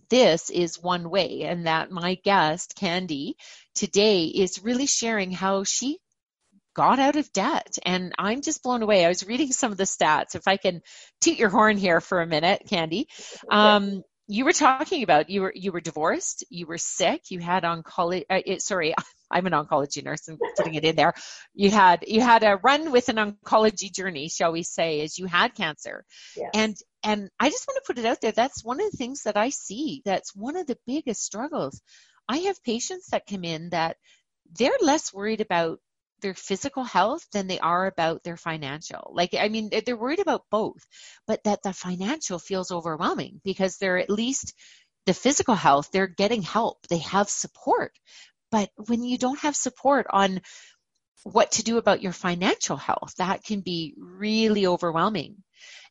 this 0.09 0.49
is 0.49 0.81
one 0.81 1.09
way, 1.09 1.43
and 1.43 1.67
that 1.67 1.89
my 1.89 2.15
guest, 2.15 2.73
Candi, 2.77 3.35
today 3.75 4.25
is 4.25 4.61
really 4.61 4.87
sharing 4.87 5.31
how 5.31 5.63
she 5.63 5.99
got 6.73 6.99
out 6.99 7.15
of 7.15 7.31
debt. 7.31 7.77
And 7.85 8.13
I'm 8.17 8.41
just 8.41 8.63
blown 8.63 8.81
away. 8.81 9.05
I 9.05 9.09
was 9.09 9.25
reading 9.25 9.51
some 9.51 9.71
of 9.71 9.77
the 9.77 9.85
stats. 9.85 10.35
If 10.35 10.47
I 10.47 10.57
can 10.57 10.81
toot 11.21 11.37
your 11.37 11.49
horn 11.49 11.77
here 11.77 12.01
for 12.01 12.21
a 12.21 12.27
minute, 12.27 12.63
Candi. 12.69 13.05
Um, 13.49 14.03
you 14.31 14.45
were 14.45 14.53
talking 14.53 15.03
about 15.03 15.29
you 15.29 15.41
were 15.41 15.51
you 15.53 15.73
were 15.73 15.81
divorced, 15.81 16.45
you 16.49 16.65
were 16.65 16.77
sick, 16.77 17.31
you 17.31 17.39
had 17.39 17.63
oncology. 17.63 18.23
Uh, 18.29 18.39
it, 18.45 18.61
sorry, 18.61 18.93
I'm 19.31 19.45
an 19.45 19.51
oncology 19.51 20.03
nurse 20.03 20.29
and 20.29 20.39
putting 20.55 20.75
it 20.75 20.85
in 20.85 20.95
there. 20.95 21.13
You 21.53 21.69
had 21.69 22.05
you 22.07 22.21
had 22.21 22.43
a 22.43 22.55
run 22.63 22.91
with 22.91 23.09
an 23.09 23.17
oncology 23.17 23.93
journey, 23.93 24.29
shall 24.29 24.53
we 24.53 24.63
say, 24.63 25.01
as 25.01 25.19
you 25.19 25.25
had 25.25 25.53
cancer, 25.53 26.05
yes. 26.37 26.49
and 26.53 26.77
and 27.03 27.29
I 27.41 27.49
just 27.49 27.67
want 27.67 27.83
to 27.83 27.87
put 27.93 27.99
it 27.99 28.05
out 28.05 28.21
there. 28.21 28.31
That's 28.31 28.63
one 28.63 28.79
of 28.79 28.89
the 28.89 28.97
things 28.97 29.23
that 29.23 29.35
I 29.35 29.49
see. 29.49 30.01
That's 30.05 30.33
one 30.33 30.55
of 30.55 30.65
the 30.65 30.77
biggest 30.87 31.23
struggles. 31.23 31.81
I 32.29 32.37
have 32.37 32.63
patients 32.63 33.07
that 33.09 33.27
come 33.27 33.43
in 33.43 33.71
that 33.71 33.97
they're 34.57 34.71
less 34.81 35.13
worried 35.13 35.41
about 35.41 35.79
their 36.21 36.33
physical 36.33 36.83
health 36.83 37.25
than 37.31 37.47
they 37.47 37.59
are 37.59 37.87
about 37.87 38.23
their 38.23 38.37
financial. 38.37 39.11
Like, 39.13 39.33
I 39.37 39.49
mean, 39.49 39.69
they're 39.85 39.97
worried 39.97 40.19
about 40.19 40.45
both, 40.49 40.85
but 41.27 41.43
that 41.43 41.63
the 41.63 41.73
financial 41.73 42.39
feels 42.39 42.71
overwhelming 42.71 43.41
because 43.43 43.77
they're 43.77 43.97
at 43.97 44.09
least 44.09 44.53
the 45.05 45.13
physical 45.13 45.55
health, 45.55 45.89
they're 45.91 46.07
getting 46.07 46.41
help, 46.41 46.85
they 46.87 46.99
have 46.99 47.29
support. 47.29 47.93
But 48.51 48.69
when 48.75 49.03
you 49.03 49.17
don't 49.17 49.39
have 49.39 49.55
support 49.55 50.07
on 50.09 50.41
what 51.23 51.53
to 51.53 51.63
do 51.63 51.77
about 51.77 52.01
your 52.01 52.11
financial 52.11 52.77
health, 52.77 53.13
that 53.17 53.43
can 53.43 53.61
be 53.61 53.95
really 53.97 54.67
overwhelming. 54.67 55.37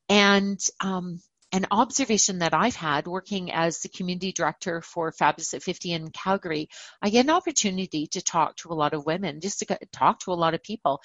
And 0.08 0.60
um, 0.80 1.20
an 1.52 1.66
observation 1.70 2.38
that 2.38 2.54
I've 2.54 2.76
had 2.76 3.06
working 3.06 3.50
as 3.50 3.80
the 3.80 3.88
community 3.88 4.32
director 4.32 4.82
for 4.82 5.10
Fabulous 5.12 5.54
at 5.54 5.62
50 5.62 5.92
in 5.92 6.10
Calgary, 6.10 6.68
I 7.02 7.10
get 7.10 7.24
an 7.24 7.30
opportunity 7.30 8.06
to 8.08 8.22
talk 8.22 8.56
to 8.56 8.70
a 8.70 8.74
lot 8.74 8.94
of 8.94 9.06
women, 9.06 9.40
just 9.40 9.58
to 9.60 9.78
talk 9.92 10.20
to 10.20 10.32
a 10.32 10.34
lot 10.34 10.54
of 10.54 10.62
people. 10.62 11.02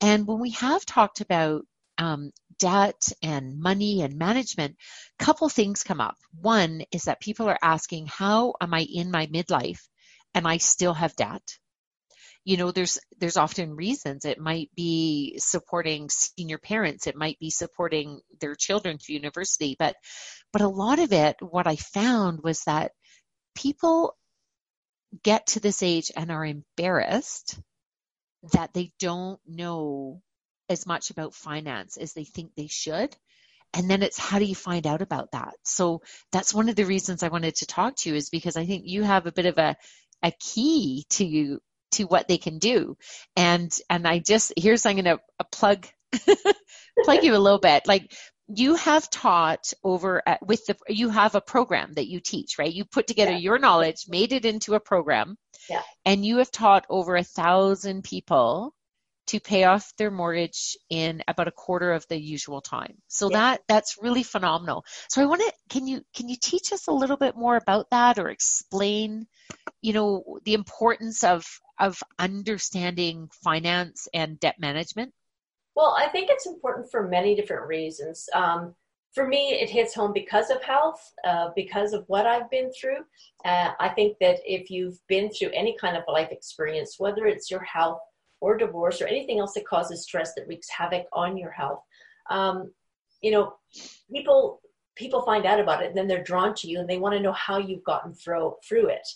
And 0.00 0.26
when 0.26 0.40
we 0.40 0.50
have 0.50 0.84
talked 0.84 1.20
about 1.20 1.62
um, 1.98 2.30
debt 2.58 3.08
and 3.22 3.58
money 3.58 4.02
and 4.02 4.18
management, 4.18 4.76
a 5.18 5.24
couple 5.24 5.48
things 5.48 5.82
come 5.82 6.00
up. 6.00 6.16
One 6.40 6.82
is 6.92 7.04
that 7.04 7.20
people 7.20 7.48
are 7.48 7.58
asking, 7.62 8.06
how 8.06 8.54
am 8.60 8.74
I 8.74 8.80
in 8.80 9.10
my 9.10 9.26
midlife 9.28 9.80
and 10.36 10.46
I 10.46 10.58
still 10.58 10.92
have 10.92 11.16
debt. 11.16 11.42
You 12.46 12.56
know, 12.56 12.70
there's 12.70 13.00
there's 13.18 13.36
often 13.36 13.74
reasons. 13.74 14.24
It 14.24 14.38
might 14.38 14.70
be 14.76 15.36
supporting 15.38 16.08
senior 16.08 16.58
parents, 16.58 17.08
it 17.08 17.16
might 17.16 17.38
be 17.40 17.50
supporting 17.50 18.20
their 18.40 18.54
children 18.54 18.98
through 18.98 19.16
university, 19.16 19.76
but 19.78 19.96
but 20.52 20.62
a 20.62 20.68
lot 20.68 21.00
of 21.00 21.12
it, 21.12 21.36
what 21.40 21.66
I 21.66 21.76
found 21.76 22.40
was 22.44 22.62
that 22.64 22.92
people 23.56 24.16
get 25.24 25.48
to 25.48 25.60
this 25.60 25.82
age 25.82 26.12
and 26.16 26.30
are 26.30 26.46
embarrassed 26.46 27.58
that 28.52 28.72
they 28.72 28.92
don't 29.00 29.40
know 29.46 30.22
as 30.68 30.86
much 30.86 31.10
about 31.10 31.34
finance 31.34 31.96
as 31.96 32.12
they 32.12 32.24
think 32.24 32.52
they 32.54 32.68
should. 32.68 33.14
And 33.74 33.90
then 33.90 34.02
it's 34.02 34.18
how 34.18 34.38
do 34.38 34.44
you 34.44 34.54
find 34.54 34.86
out 34.86 35.02
about 35.02 35.32
that? 35.32 35.54
So 35.64 36.02
that's 36.32 36.54
one 36.54 36.68
of 36.68 36.76
the 36.76 36.84
reasons 36.84 37.22
I 37.24 37.28
wanted 37.28 37.56
to 37.56 37.66
talk 37.66 37.96
to 37.96 38.10
you 38.10 38.14
is 38.14 38.30
because 38.30 38.56
I 38.56 38.66
think 38.66 38.84
you 38.86 39.02
have 39.02 39.26
a 39.26 39.32
bit 39.32 39.46
of 39.46 39.58
a, 39.58 39.76
a 40.22 40.32
key 40.38 41.04
to 41.10 41.60
to 41.92 42.04
what 42.04 42.28
they 42.28 42.38
can 42.38 42.58
do. 42.58 42.96
And 43.36 43.76
and 43.90 44.06
I 44.06 44.18
just 44.18 44.52
here's 44.56 44.86
I'm 44.86 44.96
gonna 44.96 45.18
plug 45.52 45.86
plug 47.04 47.24
you 47.24 47.34
a 47.34 47.38
little 47.38 47.58
bit. 47.58 47.86
Like 47.86 48.12
you 48.48 48.76
have 48.76 49.10
taught 49.10 49.72
over 49.82 50.22
at, 50.26 50.44
with 50.46 50.64
the 50.66 50.76
you 50.88 51.08
have 51.08 51.34
a 51.34 51.40
program 51.40 51.92
that 51.94 52.06
you 52.06 52.20
teach 52.20 52.58
right 52.58 52.72
you 52.72 52.84
put 52.84 53.06
together 53.06 53.32
yeah. 53.32 53.38
your 53.38 53.58
knowledge 53.58 54.04
made 54.08 54.32
it 54.32 54.44
into 54.44 54.74
a 54.74 54.80
program 54.80 55.36
yeah. 55.68 55.82
and 56.04 56.24
you 56.24 56.38
have 56.38 56.50
taught 56.50 56.86
over 56.88 57.16
a 57.16 57.24
thousand 57.24 58.04
people 58.04 58.72
to 59.26 59.40
pay 59.40 59.64
off 59.64 59.92
their 59.98 60.12
mortgage 60.12 60.76
in 60.88 61.24
about 61.26 61.48
a 61.48 61.52
quarter 61.52 61.92
of 61.92 62.06
the 62.08 62.16
usual 62.16 62.60
time 62.60 62.94
so 63.08 63.28
yeah. 63.30 63.38
that 63.38 63.62
that's 63.66 63.96
really 64.00 64.22
phenomenal 64.22 64.84
so 65.08 65.20
i 65.20 65.26
want 65.26 65.40
to 65.40 65.52
can 65.68 65.86
you 65.86 66.02
can 66.14 66.28
you 66.28 66.36
teach 66.40 66.72
us 66.72 66.86
a 66.86 66.92
little 66.92 67.16
bit 67.16 67.36
more 67.36 67.56
about 67.56 67.90
that 67.90 68.18
or 68.18 68.28
explain 68.28 69.26
you 69.80 69.92
know 69.92 70.38
the 70.44 70.54
importance 70.54 71.24
of 71.24 71.44
of 71.78 72.02
understanding 72.18 73.28
finance 73.42 74.08
and 74.14 74.40
debt 74.40 74.58
management 74.58 75.12
well, 75.76 75.94
I 75.98 76.08
think 76.08 76.30
it's 76.30 76.46
important 76.46 76.90
for 76.90 77.06
many 77.06 77.36
different 77.36 77.68
reasons. 77.68 78.28
Um, 78.34 78.74
for 79.14 79.26
me, 79.26 79.50
it 79.52 79.68
hits 79.68 79.94
home 79.94 80.12
because 80.14 80.50
of 80.50 80.62
health, 80.62 81.00
uh, 81.22 81.50
because 81.54 81.92
of 81.92 82.04
what 82.06 82.26
I've 82.26 82.50
been 82.50 82.72
through. 82.72 83.00
Uh, 83.44 83.72
I 83.78 83.90
think 83.90 84.16
that 84.20 84.38
if 84.44 84.70
you've 84.70 84.98
been 85.06 85.30
through 85.30 85.50
any 85.50 85.76
kind 85.78 85.96
of 85.96 86.04
life 86.08 86.32
experience, 86.32 86.96
whether 86.98 87.26
it's 87.26 87.50
your 87.50 87.62
health 87.62 88.00
or 88.40 88.56
divorce 88.56 89.02
or 89.02 89.06
anything 89.06 89.38
else 89.38 89.52
that 89.52 89.66
causes 89.66 90.02
stress 90.02 90.34
that 90.34 90.48
wreaks 90.48 90.68
havoc 90.70 91.04
on 91.12 91.36
your 91.36 91.50
health, 91.50 91.82
um, 92.30 92.72
you 93.20 93.30
know, 93.30 93.54
people 94.10 94.60
people 94.96 95.22
find 95.22 95.44
out 95.44 95.60
about 95.60 95.82
it 95.82 95.88
and 95.88 95.96
then 95.96 96.08
they're 96.08 96.24
drawn 96.24 96.54
to 96.54 96.68
you 96.68 96.80
and 96.80 96.88
they 96.88 96.96
want 96.96 97.14
to 97.14 97.20
know 97.20 97.32
how 97.32 97.58
you've 97.58 97.84
gotten 97.84 98.14
through 98.14 98.54
through 98.66 98.88
it. 98.88 99.06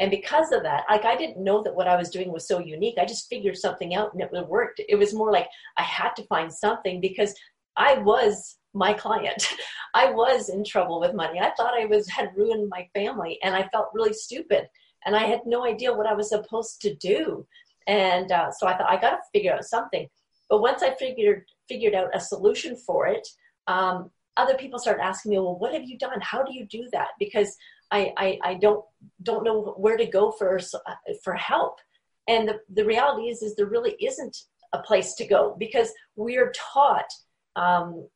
And 0.00 0.10
because 0.10 0.50
of 0.50 0.62
that, 0.64 0.84
like 0.90 1.04
I 1.04 1.16
didn't 1.16 1.42
know 1.42 1.62
that 1.62 1.74
what 1.74 1.86
I 1.86 1.96
was 1.96 2.10
doing 2.10 2.32
was 2.32 2.48
so 2.48 2.58
unique. 2.58 2.96
I 2.98 3.04
just 3.04 3.28
figured 3.28 3.56
something 3.56 3.94
out 3.94 4.12
and 4.12 4.22
it 4.22 4.48
worked. 4.48 4.80
It 4.88 4.96
was 4.96 5.14
more 5.14 5.30
like 5.30 5.46
I 5.76 5.82
had 5.82 6.10
to 6.16 6.26
find 6.26 6.52
something 6.52 7.00
because 7.00 7.32
I 7.76 7.98
was 7.98 8.56
my 8.72 8.92
client. 8.92 9.48
I 9.94 10.10
was 10.10 10.48
in 10.48 10.64
trouble 10.64 10.98
with 10.98 11.14
money. 11.14 11.38
I 11.38 11.52
thought 11.56 11.78
I 11.78 11.86
was 11.86 12.08
had 12.08 12.30
ruined 12.36 12.68
my 12.68 12.88
family 12.92 13.38
and 13.42 13.54
I 13.54 13.68
felt 13.68 13.90
really 13.94 14.12
stupid 14.12 14.66
and 15.04 15.14
I 15.14 15.24
had 15.24 15.40
no 15.46 15.64
idea 15.64 15.94
what 15.94 16.06
I 16.06 16.14
was 16.14 16.30
supposed 16.30 16.80
to 16.82 16.94
do. 16.96 17.46
And 17.86 18.32
uh, 18.32 18.50
so 18.50 18.66
I 18.66 18.76
thought 18.76 18.90
I 18.90 19.00
got 19.00 19.10
to 19.10 19.18
figure 19.32 19.52
out 19.52 19.64
something. 19.64 20.08
But 20.48 20.60
once 20.60 20.82
I 20.82 20.94
figured 20.96 21.44
figured 21.68 21.94
out 21.94 22.14
a 22.14 22.20
solution 22.20 22.76
for 22.76 23.06
it, 23.06 23.26
um, 23.66 24.10
other 24.36 24.54
people 24.54 24.78
started 24.78 25.02
asking 25.02 25.30
me, 25.30 25.38
"Well, 25.38 25.58
what 25.58 25.72
have 25.72 25.84
you 25.84 25.98
done? 25.98 26.20
How 26.20 26.42
do 26.42 26.52
you 26.52 26.66
do 26.66 26.88
that?" 26.92 27.08
Because 27.18 27.56
I, 27.94 28.12
I, 28.16 28.38
I 28.50 28.54
don't 28.54 28.84
don't 29.22 29.44
know 29.44 29.74
where 29.76 29.96
to 29.96 30.06
go 30.18 30.32
for 30.32 30.58
for 31.22 31.34
help. 31.34 31.74
And 32.26 32.48
the, 32.48 32.56
the 32.78 32.84
reality 32.84 33.28
is 33.28 33.42
is 33.42 33.54
there 33.54 33.74
really 33.74 33.96
isn't 34.10 34.36
a 34.72 34.80
place 34.82 35.14
to 35.14 35.26
go 35.26 35.56
because 35.58 35.90
we 36.16 36.36
are 36.36 36.52
taught 36.72 37.10
um, 37.54 38.08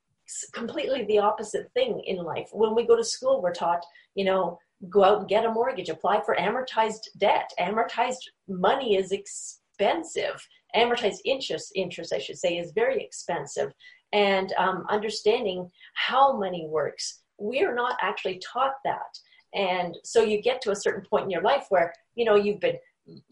completely 0.53 1.05
the 1.05 1.19
opposite 1.19 1.71
thing 1.75 2.03
in 2.07 2.17
life. 2.17 2.49
When 2.53 2.75
we 2.75 2.87
go 2.87 2.97
to 2.97 3.05
school, 3.05 3.41
we're 3.41 3.53
taught, 3.53 3.85
you 4.15 4.25
know, 4.25 4.59
go 4.89 5.05
out 5.05 5.21
and 5.21 5.29
get 5.29 5.45
a 5.45 5.53
mortgage, 5.53 5.89
apply 5.89 6.23
for 6.25 6.37
amortized 6.37 7.05
debt. 7.19 7.51
Amortized 7.61 8.25
money 8.49 8.97
is 8.97 9.13
expensive. 9.13 10.47
Amortized 10.75 11.21
interest, 11.25 11.73
interest 11.75 12.13
I 12.13 12.19
should 12.19 12.39
say, 12.39 12.59
is 12.59 12.73
very 12.73 13.03
expensive. 13.03 13.73
And 14.13 14.53
um, 14.59 14.85
understanding 14.89 15.71
how 15.95 16.37
money 16.37 16.67
works, 16.69 17.23
we 17.39 17.63
are 17.63 17.75
not 17.75 17.97
actually 18.01 18.41
taught 18.53 18.75
that. 18.85 19.13
And 19.55 19.97
so 20.05 20.23
you 20.23 20.43
get 20.43 20.61
to 20.63 20.71
a 20.71 20.77
certain 20.77 21.05
point 21.09 21.25
in 21.25 21.31
your 21.31 21.43
life 21.43 21.67
where, 21.71 21.93
you 22.15 22.25
know, 22.25 22.37
you've 22.37 22.61
been 22.61 22.79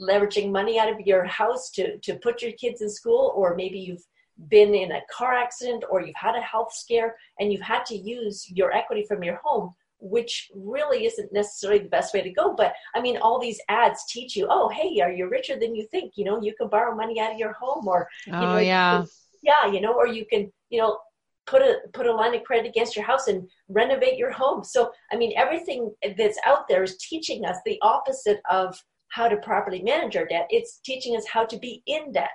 leveraging 0.00 0.50
money 0.50 0.78
out 0.78 0.88
of 0.88 1.00
your 1.00 1.24
house 1.24 1.70
to, 1.72 1.98
to 1.98 2.14
put 2.16 2.42
your 2.42 2.52
kids 2.52 2.80
in 2.80 2.90
school, 2.90 3.32
or 3.36 3.54
maybe 3.54 3.78
you've 3.78 4.04
been 4.48 4.74
in 4.74 4.92
a 4.92 5.00
car 5.10 5.34
accident 5.34 5.84
or 5.90 6.00
you've 6.00 6.16
had 6.16 6.36
a 6.36 6.40
health 6.40 6.72
scare 6.72 7.16
and 7.38 7.52
you've 7.52 7.62
had 7.62 7.84
to 7.86 7.96
use 7.96 8.50
your 8.50 8.72
equity 8.72 9.04
from 9.08 9.22
your 9.22 9.40
home 9.42 9.74
which 9.98 10.50
really 10.54 11.06
isn't 11.06 11.32
necessarily 11.32 11.80
the 11.80 11.88
best 11.88 12.12
way 12.12 12.20
to 12.22 12.30
go. 12.30 12.54
But 12.54 12.74
i 12.94 13.00
mean 13.00 13.16
all 13.16 13.38
these 13.38 13.60
ads 13.68 14.04
teach 14.08 14.36
you 14.36 14.46
oh 14.50 14.68
hey 14.68 15.00
are 15.00 15.10
you 15.10 15.28
richer 15.28 15.58
than 15.58 15.74
you 15.74 15.86
think? 15.90 16.12
You 16.16 16.24
know 16.24 16.40
you 16.40 16.54
can 16.54 16.68
borrow 16.68 16.94
money 16.94 17.20
out 17.20 17.32
of 17.32 17.38
your 17.38 17.52
home 17.52 17.88
or 17.88 18.08
oh, 18.28 18.40
know 18.40 18.58
yeah. 18.58 19.04
yeah 19.42 19.66
you 19.70 19.80
know 19.80 19.94
or 19.94 20.06
you 20.06 20.26
can 20.26 20.52
you 20.68 20.80
know 20.80 20.98
put 21.46 21.62
a 21.62 21.78
put 21.92 22.06
a 22.06 22.12
line 22.12 22.34
of 22.34 22.44
credit 22.44 22.68
against 22.68 22.96
your 22.96 23.04
house 23.04 23.28
and 23.28 23.48
renovate 23.68 24.18
your 24.18 24.32
home. 24.32 24.64
So 24.64 24.92
i 25.12 25.16
mean 25.16 25.32
everything 25.36 25.94
that's 26.16 26.38
out 26.44 26.68
there 26.68 26.82
is 26.82 26.96
teaching 26.98 27.44
us 27.44 27.56
the 27.64 27.78
opposite 27.82 28.40
of 28.50 28.76
how 29.08 29.28
to 29.28 29.36
properly 29.38 29.82
manage 29.82 30.16
our 30.16 30.26
debt. 30.26 30.46
It's 30.50 30.80
teaching 30.84 31.16
us 31.16 31.26
how 31.26 31.46
to 31.46 31.58
be 31.58 31.82
in 31.86 32.12
debt. 32.12 32.30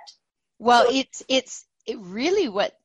Well 0.58 0.84
so, 0.86 0.94
it's 0.94 1.22
it's 1.28 1.66
it 1.86 1.98
really 2.00 2.48
what 2.48 2.76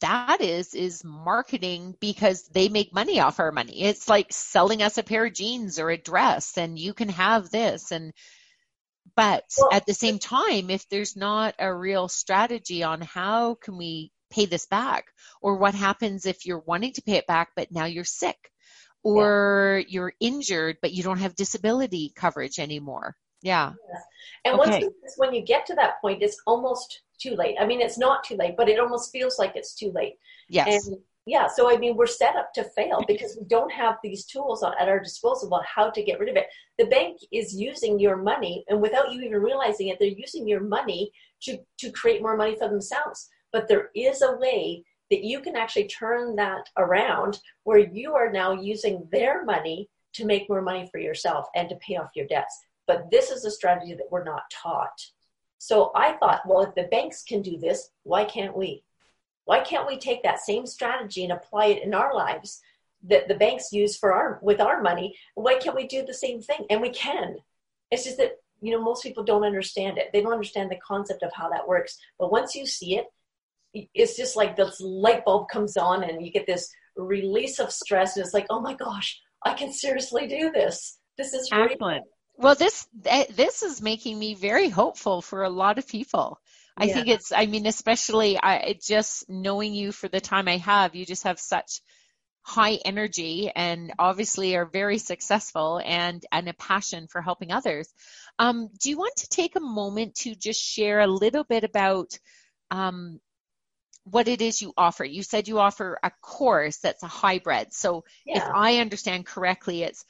that 0.00 0.40
is 0.40 0.74
is 0.74 1.04
marketing 1.04 1.94
because 2.00 2.48
they 2.48 2.68
make 2.68 2.92
money 2.92 3.20
off 3.20 3.38
our 3.38 3.52
money. 3.52 3.82
It's 3.82 4.08
like 4.08 4.32
selling 4.32 4.82
us 4.82 4.98
a 4.98 5.02
pair 5.02 5.24
of 5.26 5.32
jeans 5.32 5.78
or 5.78 5.90
a 5.90 5.96
dress 5.96 6.58
and 6.58 6.78
you 6.78 6.92
can 6.92 7.08
have 7.08 7.50
this 7.50 7.92
and 7.92 8.12
but 9.14 9.44
well, 9.58 9.68
at 9.72 9.86
the 9.86 9.94
same 9.94 10.18
time 10.18 10.70
if 10.70 10.88
there's 10.88 11.16
not 11.16 11.54
a 11.58 11.72
real 11.72 12.08
strategy 12.08 12.82
on 12.82 13.00
how 13.00 13.54
can 13.54 13.76
we 13.76 14.10
pay 14.32 14.46
this 14.46 14.66
back? 14.66 15.06
Or 15.40 15.56
what 15.56 15.74
happens 15.74 16.26
if 16.26 16.46
you're 16.46 16.62
wanting 16.66 16.92
to 16.94 17.02
pay 17.02 17.16
it 17.16 17.26
back 17.26 17.50
but 17.56 17.70
now 17.70 17.84
you're 17.84 18.04
sick? 18.04 18.50
Or 19.04 19.80
yeah. 19.80 19.86
you're 19.88 20.12
injured 20.20 20.76
but 20.80 20.92
you 20.92 21.02
don't 21.02 21.18
have 21.18 21.34
disability 21.34 22.12
coverage 22.14 22.58
anymore? 22.58 23.16
Yeah, 23.42 23.72
and 24.44 24.60
okay. 24.60 24.84
once 24.84 25.14
when 25.16 25.34
you 25.34 25.42
get 25.42 25.66
to 25.66 25.74
that 25.74 26.00
point 26.00 26.22
it's 26.22 26.40
almost 26.46 27.02
too 27.18 27.34
late. 27.34 27.56
I 27.60 27.66
mean 27.66 27.80
it's 27.80 27.98
not 27.98 28.24
too 28.24 28.36
late 28.36 28.56
but 28.56 28.68
it 28.68 28.78
almost 28.78 29.10
feels 29.12 29.38
like 29.38 29.52
it's 29.56 29.74
too 29.74 29.90
late. 29.92 30.14
Yes. 30.48 30.86
And 30.86 30.98
yeah 31.24 31.46
so 31.46 31.72
i 31.72 31.76
mean 31.76 31.96
we're 31.96 32.04
set 32.04 32.34
up 32.34 32.52
to 32.52 32.64
fail 32.76 33.04
because 33.08 33.36
we 33.38 33.46
don't 33.46 33.70
have 33.70 33.94
these 34.02 34.24
tools 34.24 34.64
at 34.64 34.88
our 34.88 34.98
disposal 34.98 35.46
about 35.46 35.64
how 35.64 35.88
to 35.90 36.02
get 36.02 36.18
rid 36.18 36.28
of 36.28 36.36
it. 36.36 36.46
The 36.78 36.86
bank 36.86 37.18
is 37.32 37.54
using 37.54 37.98
your 37.98 38.16
money 38.16 38.64
and 38.68 38.80
without 38.80 39.12
you 39.12 39.20
even 39.22 39.40
realizing 39.40 39.88
it 39.88 39.98
they're 39.98 40.08
using 40.08 40.46
your 40.48 40.60
money 40.60 41.12
to 41.42 41.58
to 41.78 41.90
create 41.90 42.22
more 42.22 42.36
money 42.36 42.56
for 42.56 42.68
themselves 42.68 43.28
but 43.52 43.68
there 43.68 43.90
is 43.94 44.22
a 44.22 44.36
way 44.36 44.84
that 45.10 45.24
you 45.24 45.40
can 45.40 45.56
actually 45.56 45.86
turn 45.88 46.36
that 46.36 46.68
around 46.78 47.38
where 47.64 47.78
you 47.78 48.14
are 48.14 48.32
now 48.32 48.52
using 48.52 49.06
their 49.12 49.44
money 49.44 49.88
to 50.14 50.24
make 50.24 50.48
more 50.48 50.62
money 50.62 50.88
for 50.90 50.98
yourself 50.98 51.46
and 51.54 51.68
to 51.68 51.76
pay 51.76 51.96
off 51.96 52.10
your 52.14 52.26
debts. 52.26 52.64
But 52.86 53.10
this 53.10 53.30
is 53.30 53.44
a 53.44 53.50
strategy 53.50 53.94
that 53.94 54.10
we're 54.10 54.24
not 54.24 54.42
taught. 54.50 54.98
So 55.58 55.92
I 55.94 56.14
thought, 56.14 56.42
well, 56.46 56.62
if 56.62 56.74
the 56.74 56.84
banks 56.84 57.22
can 57.22 57.42
do 57.42 57.58
this, 57.58 57.90
why 58.02 58.24
can't 58.24 58.56
we? 58.56 58.82
Why 59.44 59.60
can't 59.60 59.86
we 59.86 59.98
take 59.98 60.22
that 60.22 60.40
same 60.40 60.66
strategy 60.66 61.24
and 61.24 61.32
apply 61.32 61.66
it 61.66 61.82
in 61.82 61.94
our 61.94 62.14
lives 62.14 62.60
that 63.04 63.28
the 63.28 63.34
banks 63.34 63.72
use 63.72 63.96
for 63.96 64.12
our 64.12 64.38
with 64.42 64.60
our 64.60 64.80
money? 64.80 65.16
Why 65.34 65.54
can't 65.54 65.76
we 65.76 65.86
do 65.86 66.04
the 66.04 66.14
same 66.14 66.40
thing? 66.40 66.66
And 66.70 66.80
we 66.80 66.90
can. 66.90 67.36
It's 67.90 68.04
just 68.04 68.16
that 68.18 68.38
you 68.60 68.72
know 68.72 68.82
most 68.82 69.02
people 69.02 69.24
don't 69.24 69.44
understand 69.44 69.98
it. 69.98 70.10
They 70.12 70.22
don't 70.22 70.32
understand 70.32 70.70
the 70.70 70.80
concept 70.86 71.22
of 71.22 71.32
how 71.32 71.48
that 71.50 71.66
works. 71.68 71.98
But 72.18 72.32
once 72.32 72.54
you 72.54 72.66
see 72.66 72.96
it, 72.96 73.06
it's 73.74 74.16
just 74.16 74.36
like 74.36 74.56
this 74.56 74.80
light 74.80 75.24
bulb 75.24 75.48
comes 75.48 75.76
on 75.76 76.04
and 76.04 76.24
you 76.24 76.32
get 76.32 76.46
this 76.46 76.68
release 76.96 77.58
of 77.58 77.72
stress 77.72 78.16
and 78.16 78.24
it's 78.24 78.34
like 78.34 78.46
oh 78.50 78.60
my 78.60 78.74
gosh 78.74 79.18
i 79.44 79.54
can 79.54 79.72
seriously 79.72 80.26
do 80.26 80.50
this. 80.52 80.98
This 81.18 81.34
is 81.34 81.50
really 81.52 81.72
excellent. 81.72 82.04
Well 82.36 82.54
this 82.54 82.86
this 83.02 83.62
is 83.62 83.82
making 83.82 84.18
me 84.18 84.34
very 84.34 84.68
hopeful 84.68 85.22
for 85.22 85.42
a 85.42 85.50
lot 85.50 85.78
of 85.78 85.88
people. 85.88 86.38
I 86.76 86.84
yeah. 86.84 86.94
think 86.94 87.08
it's 87.08 87.32
i 87.32 87.46
mean 87.46 87.66
especially 87.66 88.38
i 88.38 88.78
just 88.82 89.28
knowing 89.28 89.74
you 89.74 89.92
for 89.92 90.08
the 90.08 90.20
time 90.20 90.48
i 90.48 90.56
have 90.56 90.94
you 90.94 91.04
just 91.04 91.24
have 91.24 91.38
such 91.38 91.82
high 92.42 92.78
energy 92.84 93.50
and 93.54 93.92
obviously 93.98 94.56
are 94.56 94.66
very 94.66 94.98
successful 94.98 95.80
and 95.84 96.24
and 96.32 96.48
a 96.48 96.54
passion 96.54 97.06
for 97.06 97.22
helping 97.22 97.52
others. 97.52 97.88
Um, 98.38 98.68
do 98.80 98.90
you 98.90 98.98
want 98.98 99.16
to 99.18 99.28
take 99.28 99.56
a 99.56 99.60
moment 99.60 100.16
to 100.16 100.34
just 100.34 100.60
share 100.60 101.00
a 101.00 101.06
little 101.06 101.44
bit 101.44 101.64
about 101.64 102.18
um, 102.70 103.20
what 104.04 104.28
it 104.28 104.42
is 104.42 104.60
you 104.60 104.72
offer. 104.76 105.04
You 105.04 105.22
said 105.22 105.48
you 105.48 105.58
offer 105.58 105.98
a 106.02 106.10
course 106.20 106.78
that's 106.78 107.02
a 107.02 107.08
hybrid. 107.08 107.72
So 107.72 108.04
yeah. 108.26 108.38
if 108.38 108.54
I 108.54 108.78
understand 108.78 109.26
correctly, 109.26 109.82
it's 109.82 110.04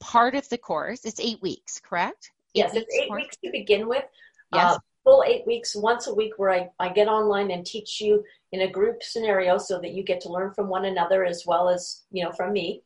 part 0.00 0.34
of 0.34 0.48
the 0.48 0.58
course, 0.58 1.04
it's 1.04 1.20
eight 1.20 1.40
weeks, 1.42 1.80
correct? 1.80 2.32
Eight 2.54 2.60
yes, 2.60 2.74
it's 2.74 2.94
eight 2.94 3.08
course? 3.08 3.22
weeks 3.22 3.36
to 3.44 3.50
begin 3.50 3.88
with. 3.88 4.04
Yes. 4.52 4.74
Uh, 4.74 4.78
full 5.04 5.24
eight 5.26 5.46
weeks, 5.46 5.76
once 5.76 6.08
a 6.08 6.14
week, 6.14 6.32
where 6.36 6.50
I, 6.50 6.68
I 6.80 6.88
get 6.88 7.06
online 7.08 7.50
and 7.50 7.64
teach 7.64 8.00
you 8.00 8.24
in 8.52 8.62
a 8.62 8.70
group 8.70 9.02
scenario 9.02 9.58
so 9.58 9.80
that 9.80 9.92
you 9.92 10.02
get 10.02 10.20
to 10.22 10.28
learn 10.28 10.52
from 10.52 10.68
one 10.68 10.84
another 10.84 11.24
as 11.24 11.44
well 11.46 11.68
as, 11.68 12.02
you 12.10 12.24
know, 12.24 12.32
from 12.32 12.52
me. 12.52 12.82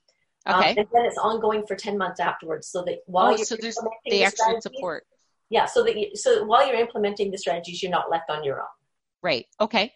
Um, 0.46 0.60
okay. 0.60 0.70
Um, 0.70 0.78
and 0.78 0.86
then 0.92 1.04
it's 1.06 1.18
ongoing 1.18 1.66
for 1.66 1.76
10 1.76 1.96
months 1.96 2.20
afterwards 2.20 2.68
so 2.68 2.82
that 2.84 2.98
while 3.06 3.28
oh, 3.28 3.36
you're 3.36 3.46
so 3.46 3.56
there's 3.56 3.78
the 4.06 4.24
extra 4.24 4.60
support. 4.60 5.06
Yeah, 5.48 5.66
so 5.66 5.82
that 5.82 5.98
you, 5.98 6.14
so 6.14 6.44
while 6.44 6.66
you're 6.66 6.78
implementing 6.78 7.30
the 7.30 7.38
strategies, 7.38 7.82
you're 7.82 7.90
not 7.90 8.10
left 8.10 8.30
on 8.30 8.44
your 8.44 8.60
own. 8.60 8.68
Right. 9.22 9.46
Okay. 9.60 9.92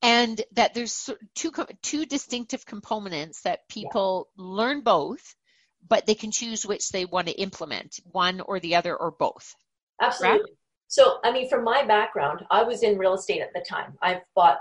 And 0.00 0.40
that 0.52 0.74
there's 0.74 1.10
two 1.34 1.52
two 1.82 2.06
distinctive 2.06 2.64
components 2.64 3.42
that 3.42 3.68
people 3.68 4.28
yeah. 4.36 4.44
learn 4.44 4.80
both, 4.82 5.34
but 5.88 6.06
they 6.06 6.14
can 6.14 6.30
choose 6.30 6.64
which 6.64 6.90
they 6.90 7.04
want 7.04 7.28
to 7.28 7.34
implement, 7.34 8.00
one 8.04 8.40
or 8.40 8.60
the 8.60 8.76
other 8.76 8.96
or 8.96 9.10
both. 9.10 9.54
Absolutely. 10.00 10.40
Right? 10.40 10.50
So, 10.88 11.18
I 11.24 11.32
mean, 11.32 11.48
from 11.48 11.64
my 11.64 11.84
background, 11.86 12.44
I 12.50 12.64
was 12.64 12.82
in 12.82 12.98
real 12.98 13.14
estate 13.14 13.40
at 13.40 13.52
the 13.54 13.64
time. 13.66 13.94
I've 14.02 14.20
bought 14.34 14.58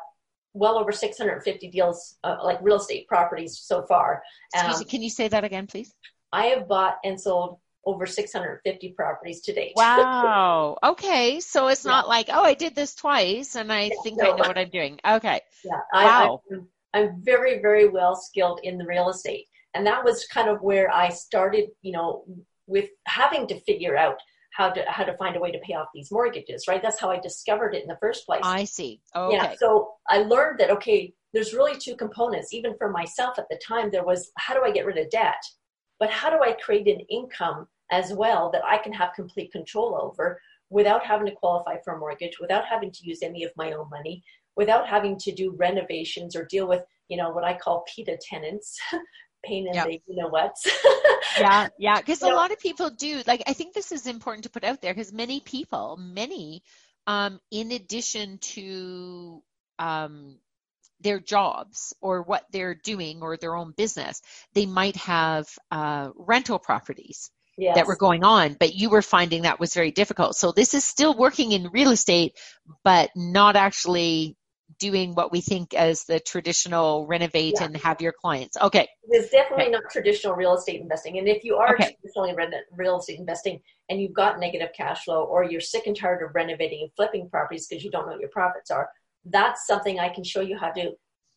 well 0.53 0.77
over 0.77 0.91
650 0.91 1.69
deals, 1.69 2.17
uh, 2.23 2.37
like 2.43 2.59
real 2.61 2.77
estate 2.77 3.07
properties 3.07 3.59
so 3.59 3.83
far. 3.83 4.23
Excuse 4.53 4.75
um, 4.75 4.79
me, 4.79 4.85
can 4.85 5.01
you 5.01 5.09
say 5.09 5.27
that 5.27 5.43
again, 5.43 5.67
please? 5.67 5.93
I 6.31 6.45
have 6.47 6.67
bought 6.67 6.97
and 7.03 7.19
sold 7.19 7.59
over 7.85 8.05
650 8.05 8.93
properties 8.93 9.41
to 9.41 9.53
date. 9.53 9.73
Wow. 9.75 10.77
Okay. 10.83 11.39
So 11.39 11.67
it's 11.67 11.85
yeah. 11.85 11.91
not 11.91 12.07
like, 12.07 12.27
oh, 12.29 12.43
I 12.43 12.53
did 12.53 12.75
this 12.75 12.95
twice 12.95 13.55
and 13.55 13.71
I 13.71 13.83
yeah, 13.83 13.95
think 14.03 14.19
no. 14.19 14.25
I 14.31 14.37
know 14.37 14.47
what 14.47 14.57
I'm 14.57 14.69
doing. 14.69 14.99
Okay. 15.07 15.41
Yeah. 15.63 15.79
Wow. 15.93 16.41
I, 16.51 16.55
I'm, 16.55 16.67
I'm 16.93 17.23
very, 17.23 17.59
very 17.59 17.87
well 17.87 18.15
skilled 18.15 18.59
in 18.63 18.77
the 18.77 18.85
real 18.85 19.09
estate. 19.09 19.47
And 19.73 19.87
that 19.87 20.03
was 20.03 20.27
kind 20.27 20.49
of 20.49 20.61
where 20.61 20.91
I 20.91 21.09
started, 21.09 21.69
you 21.81 21.93
know, 21.93 22.25
with 22.67 22.89
having 23.05 23.47
to 23.47 23.59
figure 23.61 23.97
out 23.97 24.17
how 24.53 24.69
to 24.69 24.83
how 24.87 25.03
to 25.03 25.15
find 25.15 25.35
a 25.35 25.39
way 25.39 25.51
to 25.51 25.59
pay 25.59 25.73
off 25.73 25.87
these 25.93 26.11
mortgages, 26.11 26.65
right? 26.67 26.81
That's 26.81 26.99
how 26.99 27.09
I 27.09 27.19
discovered 27.19 27.73
it 27.73 27.83
in 27.83 27.87
the 27.87 27.97
first 28.01 28.25
place. 28.25 28.41
I 28.43 28.65
see. 28.65 29.01
Okay. 29.15 29.35
Yeah. 29.35 29.55
So 29.57 29.93
I 30.09 30.19
learned 30.19 30.59
that 30.59 30.71
okay, 30.71 31.13
there's 31.33 31.53
really 31.53 31.77
two 31.77 31.95
components. 31.95 32.53
Even 32.53 32.75
for 32.77 32.89
myself 32.89 33.39
at 33.39 33.47
the 33.49 33.59
time, 33.65 33.89
there 33.91 34.03
was 34.03 34.31
how 34.37 34.53
do 34.53 34.63
I 34.63 34.71
get 34.71 34.85
rid 34.85 34.97
of 34.97 35.09
debt? 35.09 35.41
But 36.01 36.09
how 36.09 36.31
do 36.31 36.41
I 36.43 36.53
create 36.53 36.87
an 36.87 36.99
income 37.11 37.67
as 37.91 38.11
well 38.11 38.49
that 38.51 38.65
I 38.65 38.79
can 38.79 38.91
have 38.91 39.13
complete 39.13 39.51
control 39.51 39.95
over 40.01 40.41
without 40.71 41.05
having 41.05 41.27
to 41.27 41.35
qualify 41.35 41.75
for 41.85 41.93
a 41.93 41.99
mortgage, 41.99 42.39
without 42.39 42.65
having 42.65 42.89
to 42.91 43.05
use 43.05 43.21
any 43.21 43.43
of 43.43 43.51
my 43.55 43.73
own 43.73 43.87
money, 43.91 44.23
without 44.55 44.87
having 44.87 45.15
to 45.19 45.31
do 45.31 45.55
renovations 45.59 46.35
or 46.35 46.45
deal 46.45 46.67
with, 46.67 46.81
you 47.07 47.17
know, 47.17 47.29
what 47.29 47.43
I 47.43 47.55
call 47.55 47.85
PITA 47.93 48.17
tenants, 48.19 48.79
pain 49.45 49.67
in 49.67 49.75
yep. 49.75 49.85
the 49.85 50.01
you 50.07 50.15
know 50.15 50.29
what. 50.29 50.55
yeah, 51.37 51.67
yeah, 51.77 51.97
because 51.97 52.23
a 52.23 52.29
know, 52.29 52.35
lot 52.35 52.51
of 52.51 52.59
people 52.59 52.89
do. 52.89 53.21
Like, 53.27 53.43
I 53.45 53.53
think 53.53 53.75
this 53.75 53.91
is 53.91 54.07
important 54.07 54.45
to 54.45 54.49
put 54.49 54.63
out 54.63 54.81
there 54.81 54.95
because 54.95 55.13
many 55.13 55.39
people, 55.39 55.99
many, 56.01 56.63
um, 57.05 57.39
in 57.51 57.71
addition 57.73 58.39
to 58.39 59.43
um, 59.77 60.37
their 61.01 61.19
jobs 61.19 61.93
or 62.01 62.23
what 62.23 62.45
they're 62.51 62.75
doing 62.75 63.21
or 63.21 63.37
their 63.37 63.55
own 63.55 63.73
business, 63.75 64.21
they 64.53 64.65
might 64.65 64.95
have 64.97 65.47
uh, 65.71 66.09
rental 66.15 66.59
properties 66.59 67.31
yes. 67.57 67.75
that 67.75 67.87
were 67.87 67.95
going 67.95 68.23
on, 68.23 68.55
but 68.59 68.75
you 68.75 68.89
were 68.89 69.01
finding 69.01 69.43
that 69.43 69.59
was 69.59 69.73
very 69.73 69.91
difficult. 69.91 70.35
So 70.35 70.51
this 70.51 70.73
is 70.73 70.83
still 70.83 71.17
working 71.17 71.51
in 71.51 71.69
real 71.71 71.91
estate, 71.91 72.37
but 72.83 73.09
not 73.15 73.55
actually 73.55 74.37
doing 74.79 75.13
what 75.13 75.31
we 75.31 75.41
think 75.41 75.73
as 75.73 76.05
the 76.05 76.19
traditional 76.19 77.05
renovate 77.05 77.55
yeah. 77.57 77.65
and 77.65 77.77
have 77.77 78.01
your 78.01 78.13
clients. 78.13 78.57
Okay. 78.59 78.87
It's 79.09 79.29
definitely 79.29 79.65
okay. 79.65 79.71
not 79.71 79.83
traditional 79.91 80.33
real 80.33 80.55
estate 80.55 80.81
investing. 80.81 81.19
And 81.19 81.27
if 81.27 81.43
you 81.43 81.57
are 81.57 81.75
okay. 81.75 81.95
traditionally 82.01 82.35
real 82.75 82.97
estate 82.97 83.19
investing 83.19 83.61
and 83.89 84.01
you've 84.01 84.13
got 84.13 84.39
negative 84.39 84.69
cash 84.75 85.03
flow 85.03 85.23
or 85.23 85.43
you're 85.43 85.61
sick 85.61 85.87
and 85.87 85.95
tired 85.95 86.23
of 86.23 86.33
renovating 86.33 86.81
and 86.81 86.91
flipping 86.95 87.29
properties 87.29 87.67
because 87.67 87.83
you 87.83 87.91
don't 87.91 88.05
know 88.05 88.13
what 88.13 88.21
your 88.21 88.29
profits 88.29 88.71
are, 88.71 88.89
that's 89.25 89.67
something 89.67 89.99
I 89.99 90.09
can 90.09 90.23
show 90.23 90.41
you 90.41 90.57
how 90.57 90.71
to 90.71 90.91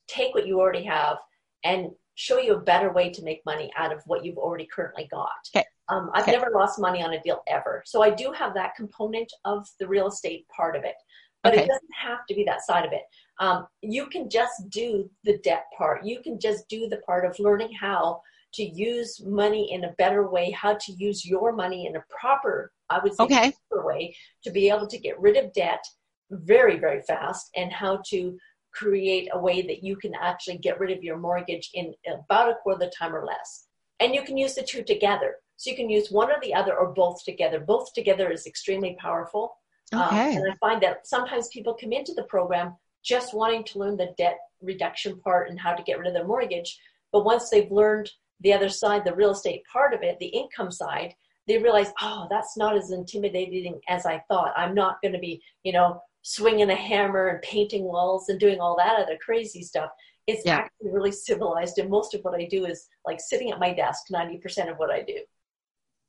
take 0.09 0.35
what 0.35 0.47
you 0.47 0.61
already 0.61 0.85
have 0.85 1.19
and 1.65 1.91
show 2.15 2.39
you 2.39 2.55
a 2.55 2.61
better 2.61 2.93
way 2.93 3.11
to 3.11 3.23
make 3.23 3.41
money 3.45 3.71
out 3.77 3.93
of 3.93 4.03
what 4.07 4.25
you've 4.25 4.39
already 4.39 4.69
currently 4.73 5.09
got. 5.11 5.31
Okay. 5.55 5.65
Um, 5.89 6.11
I've 6.15 6.23
okay. 6.23 6.33
never 6.33 6.51
lost 6.55 6.81
money 6.81 7.03
on 7.03 7.13
a 7.13 7.21
deal 7.21 7.43
ever. 7.49 7.83
So 7.85 8.03
I 8.03 8.11
do 8.11 8.33
have 8.33 8.55
that 8.55 8.75
component 8.75 9.31
of 9.45 9.67
the 9.81 9.87
real 9.87 10.09
estate 10.09 10.47
part 10.49 10.77
of 10.77 10.85
it, 10.85 10.95
but 11.43 11.53
okay. 11.53 11.63
it 11.63 11.69
doesn't 11.69 11.95
have 12.01 12.27
to 12.29 12.35
be 12.35 12.45
that 12.45 12.65
side 12.65 12.87
of 12.87 12.93
it. 12.93 13.03
Um, 13.41 13.67
you 13.83 14.07
can 14.07 14.31
just 14.31 14.71
do 14.71 15.11
the 15.25 15.39
debt 15.39 15.67
part. 15.77 16.05
You 16.05 16.21
can 16.23 16.39
just 16.39 16.69
do 16.69 16.89
the 16.89 16.99
part 16.99 17.27
of 17.27 17.39
learning 17.39 17.73
how 17.79 18.23
to 18.55 18.63
use 18.63 19.21
money 19.25 19.73
in 19.73 19.85
a 19.85 19.93
better 19.99 20.29
way, 20.29 20.51
how 20.53 20.75
to 20.75 20.93
use 20.93 21.27
your 21.27 21.53
money 21.53 21.87
in 21.87 21.97
a 21.97 22.05
proper, 22.09 22.73
I 22.89 23.01
would 23.01 23.15
say, 23.15 23.25
okay. 23.25 23.53
proper 23.69 23.87
way 23.87 24.15
to 24.45 24.51
be 24.51 24.71
able 24.71 24.87
to 24.87 24.99
get 24.99 25.21
rid 25.21 25.37
of 25.37 25.53
debt 25.53 25.85
very, 26.31 26.79
very 26.79 27.03
fast 27.03 27.51
and 27.57 27.73
how 27.73 28.01
to 28.11 28.37
create 28.73 29.29
a 29.33 29.39
way 29.39 29.63
that 29.63 29.85
you 29.85 29.97
can 29.97 30.13
actually 30.21 30.59
get 30.59 30.81
rid 30.81 30.91
of 30.91 31.03
your 31.03 31.17
mortgage 31.17 31.71
in 31.75 31.95
about 32.07 32.51
a 32.51 32.57
quarter 32.63 32.85
of 32.85 32.91
the 32.91 32.97
time 32.97 33.15
or 33.15 33.25
less. 33.25 33.67
And 34.01 34.15
you 34.15 34.23
can 34.23 34.37
use 34.37 34.55
the 34.55 34.63
two 34.63 34.83
together. 34.83 35.37
So 35.57 35.71
you 35.71 35.77
can 35.77 35.89
use 35.89 36.11
one 36.11 36.31
or 36.31 36.37
the 36.43 36.53
other 36.55 36.77
or 36.77 36.93
both 36.93 37.25
together. 37.25 37.61
Both 37.61 37.93
together 37.95 38.31
is 38.31 38.47
extremely 38.47 38.97
powerful. 39.01 39.55
Um, 39.93 40.03
okay. 40.03 40.37
Um, 40.37 40.37
and 40.39 40.53
I 40.53 40.57
find 40.57 40.83
that 40.83 41.07
sometimes 41.07 41.49
people 41.49 41.77
come 41.81 41.93
into 41.93 42.13
the 42.15 42.25
program 42.25 42.75
just 43.05 43.35
wanting 43.35 43.65
to 43.65 43.79
learn 43.79 43.97
the 43.97 44.15
debt 44.19 44.39
reduction 44.61 45.21
part 45.21 45.49
and 45.49 45.61
how 45.61 45.75
to 45.75 45.83
get 45.83 45.99
rid 45.99 46.09
of 46.09 46.15
their 46.15 46.27
mortgage. 46.27 46.79
But 47.13 47.25
once 47.25 47.51
they've 47.51 47.71
learned 47.71 48.11
the 48.41 48.53
other 48.53 48.69
side, 48.69 49.05
the 49.05 49.15
real 49.15 49.31
estate 49.31 49.63
part 49.73 49.95
of 49.95 50.03
it, 50.03 50.19
the 50.19 50.27
income 50.27 50.73
side, 50.73 51.15
they 51.47 51.59
realize, 51.59 51.93
oh, 52.01 52.27
that's 52.31 52.57
not 52.57 52.77
as 52.77 52.91
intimidating 52.91 53.79
as 53.89 54.07
I 54.07 54.25
thought. 54.29 54.55
I'm 54.57 54.75
not 54.75 54.97
going 55.03 55.13
to 55.13 55.19
be, 55.19 55.43
you 55.63 55.73
know, 55.73 56.01
swinging 56.25 56.71
a 56.71 56.75
hammer 56.75 57.29
and 57.29 57.43
painting 57.43 57.85
walls 57.85 58.29
and 58.29 58.41
doing 58.41 58.59
all 58.59 58.77
that 58.77 58.99
other 58.99 59.17
crazy 59.25 59.63
stuff. 59.63 59.91
It's 60.27 60.43
yeah. 60.45 60.57
actually 60.57 60.91
really 60.91 61.13
civilized, 61.13 61.79
and 61.79 61.91
most 61.91 62.15
of 62.15 62.23
what 62.23 62.35
I 62.35 62.47
do 62.47 62.65
is 62.65 62.89
like 63.05 63.21
sitting 63.21 63.51
at 63.51 63.61
my 63.61 63.73
desk. 63.73 64.05
Ninety 64.11 64.39
percent 64.39 64.71
of 64.71 64.79
what 64.79 64.91
I 64.91 65.03
do. 65.03 65.19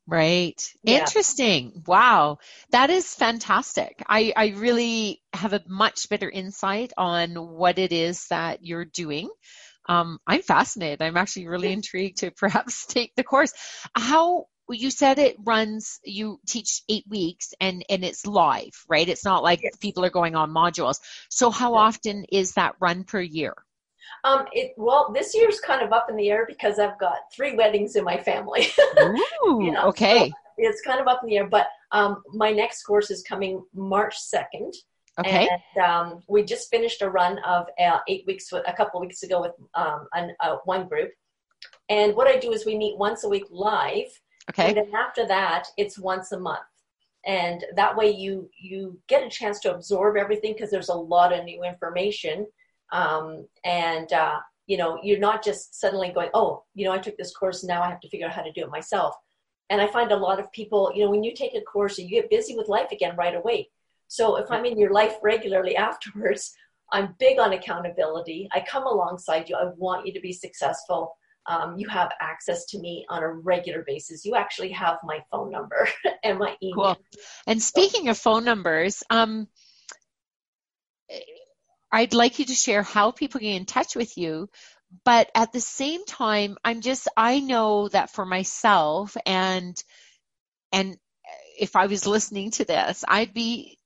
Right. 0.07 0.61
Yeah. 0.83 0.99
Interesting. 0.99 1.83
Wow. 1.87 2.37
That 2.69 2.91
is 2.91 3.13
fantastic. 3.13 4.03
I, 4.07 4.33
I 4.35 4.47
really 4.49 5.21
have 5.33 5.53
a 5.53 5.63
much 5.67 6.09
better 6.09 6.29
insight 6.29 6.93
on 6.95 7.33
what 7.33 7.79
it 7.79 7.91
is 7.91 8.27
that 8.27 8.63
you're 8.63 8.85
doing. 8.85 9.29
Um, 9.87 10.19
I'm 10.27 10.43
fascinated. 10.43 11.01
I'm 11.01 11.17
actually 11.17 11.47
really 11.47 11.71
intrigued 11.71 12.19
to 12.19 12.31
perhaps 12.31 12.85
take 12.87 13.15
the 13.15 13.23
course. 13.23 13.53
How 13.95 14.45
you 14.69 14.89
said 14.89 15.19
it 15.19 15.35
runs 15.43 15.99
you 16.03 16.39
teach 16.47 16.81
eight 16.89 17.05
weeks 17.07 17.53
and 17.59 17.85
and 17.89 18.03
it's 18.03 18.25
live 18.25 18.85
right 18.87 19.09
it's 19.09 19.25
not 19.25 19.43
like 19.43 19.61
yes. 19.63 19.75
people 19.77 20.03
are 20.03 20.09
going 20.09 20.35
on 20.35 20.51
modules 20.51 20.99
so 21.29 21.49
how 21.49 21.73
yes. 21.73 21.79
often 21.79 22.25
is 22.31 22.53
that 22.53 22.75
run 22.79 23.03
per 23.03 23.21
year 23.21 23.53
um, 24.23 24.45
it 24.53 24.73
well 24.77 25.11
this 25.13 25.35
year's 25.35 25.59
kind 25.59 25.81
of 25.81 25.91
up 25.91 26.07
in 26.09 26.15
the 26.15 26.29
air 26.29 26.45
because 26.47 26.79
i've 26.79 26.99
got 26.99 27.17
three 27.35 27.55
weddings 27.55 27.95
in 27.95 28.03
my 28.03 28.17
family 28.17 28.67
Ooh, 29.45 29.63
you 29.63 29.71
know, 29.71 29.87
okay 29.87 30.29
so 30.29 30.35
it's 30.57 30.81
kind 30.81 30.99
of 30.99 31.07
up 31.07 31.21
in 31.23 31.29
the 31.29 31.37
air 31.37 31.47
but 31.47 31.67
um, 31.91 32.23
my 32.33 32.51
next 32.51 32.83
course 32.83 33.11
is 33.11 33.23
coming 33.23 33.63
march 33.73 34.15
2nd 34.33 34.73
Okay. 35.17 35.47
And 35.75 35.85
um, 35.85 36.23
we 36.27 36.43
just 36.43 36.69
finished 36.69 37.01
a 37.01 37.09
run 37.09 37.39
of 37.45 37.67
uh, 37.79 37.99
eight 38.07 38.25
weeks, 38.27 38.51
with, 38.51 38.63
a 38.67 38.73
couple 38.73 38.99
weeks 38.99 39.23
ago 39.23 39.41
with 39.41 39.53
um, 39.73 40.07
an, 40.13 40.35
uh, 40.41 40.57
one 40.65 40.87
group. 40.87 41.11
And 41.89 42.15
what 42.15 42.27
I 42.27 42.37
do 42.37 42.51
is 42.51 42.65
we 42.65 42.77
meet 42.77 42.97
once 42.97 43.23
a 43.23 43.29
week 43.29 43.45
live 43.49 44.07
Okay. 44.49 44.69
And 44.69 44.77
then 44.77 44.91
after 44.95 45.27
that, 45.27 45.67
it's 45.77 45.97
once 45.97 46.31
a 46.31 46.39
month. 46.39 46.61
And 47.25 47.65
that 47.75 47.95
way 47.97 48.11
you 48.11 48.49
you 48.57 48.99
get 49.07 49.25
a 49.25 49.29
chance 49.29 49.59
to 49.61 49.73
absorb 49.73 50.15
everything 50.15 50.53
because 50.53 50.69
there's 50.69 50.89
a 50.89 50.93
lot 50.93 51.33
of 51.33 51.43
new 51.43 51.63
information. 51.63 52.45
Um, 52.91 53.47
and 53.63 54.11
uh, 54.13 54.39
you 54.67 54.77
know, 54.77 54.99
you're 55.03 55.19
not 55.19 55.43
just 55.43 55.79
suddenly 55.79 56.09
going, 56.09 56.29
oh, 56.33 56.63
you 56.73 56.85
know, 56.85 56.91
I 56.91 56.99
took 56.99 57.17
this 57.17 57.35
course, 57.35 57.63
now 57.63 57.81
I 57.81 57.89
have 57.89 57.99
to 58.01 58.09
figure 58.09 58.27
out 58.27 58.33
how 58.33 58.43
to 58.43 58.51
do 58.51 58.61
it 58.61 58.69
myself. 58.69 59.15
And 59.69 59.81
I 59.81 59.87
find 59.87 60.11
a 60.11 60.17
lot 60.17 60.39
of 60.39 60.51
people, 60.51 60.91
you 60.93 61.03
know, 61.03 61.09
when 61.09 61.23
you 61.23 61.33
take 61.33 61.55
a 61.55 61.61
course, 61.61 61.97
you 61.97 62.07
get 62.09 62.29
busy 62.29 62.55
with 62.55 62.67
life 62.67 62.91
again 62.91 63.15
right 63.15 63.35
away. 63.35 63.69
So 64.07 64.35
if 64.37 64.51
I'm 64.51 64.65
in 64.65 64.77
your 64.77 64.91
life 64.91 65.15
regularly 65.23 65.75
afterwards, 65.89 66.55
I'm 66.91 67.15
big 67.19 67.39
on 67.39 67.53
accountability. 67.53 68.47
I 68.53 68.63
come 68.67 68.85
alongside 68.85 69.49
you. 69.49 69.55
I 69.55 69.71
want 69.77 70.05
you 70.05 70.13
to 70.13 70.19
be 70.19 70.31
successful 70.31 71.15
um, 71.47 71.77
you 71.77 71.87
have 71.89 72.11
access 72.19 72.65
to 72.67 72.79
me 72.79 73.05
on 73.09 73.23
a 73.23 73.29
regular 73.29 73.83
basis. 73.85 74.25
You 74.25 74.35
actually 74.35 74.71
have 74.71 74.97
my 75.03 75.19
phone 75.31 75.51
number 75.51 75.87
and 76.23 76.39
my 76.39 76.55
email. 76.61 76.95
Cool. 76.95 76.97
And 77.47 77.61
speaking 77.61 78.09
of 78.09 78.17
phone 78.17 78.45
numbers, 78.45 79.03
um, 79.09 79.47
I'd 81.91 82.13
like 82.13 82.39
you 82.39 82.45
to 82.45 82.55
share 82.55 82.83
how 82.83 83.11
people 83.11 83.39
get 83.39 83.55
in 83.55 83.65
touch 83.65 83.95
with 83.95 84.17
you. 84.17 84.49
But 85.03 85.29
at 85.35 85.51
the 85.51 85.61
same 85.61 86.05
time, 86.05 86.57
I'm 86.63 86.81
just, 86.81 87.07
I 87.17 87.39
know 87.39 87.89
that 87.89 88.11
for 88.11 88.25
myself 88.25 89.15
and, 89.25 89.81
and 90.71 90.97
if 91.59 91.75
I 91.75 91.87
was 91.87 92.07
listening 92.07 92.51
to 92.51 92.65
this, 92.65 93.03
I'd 93.07 93.33
be 93.33 93.77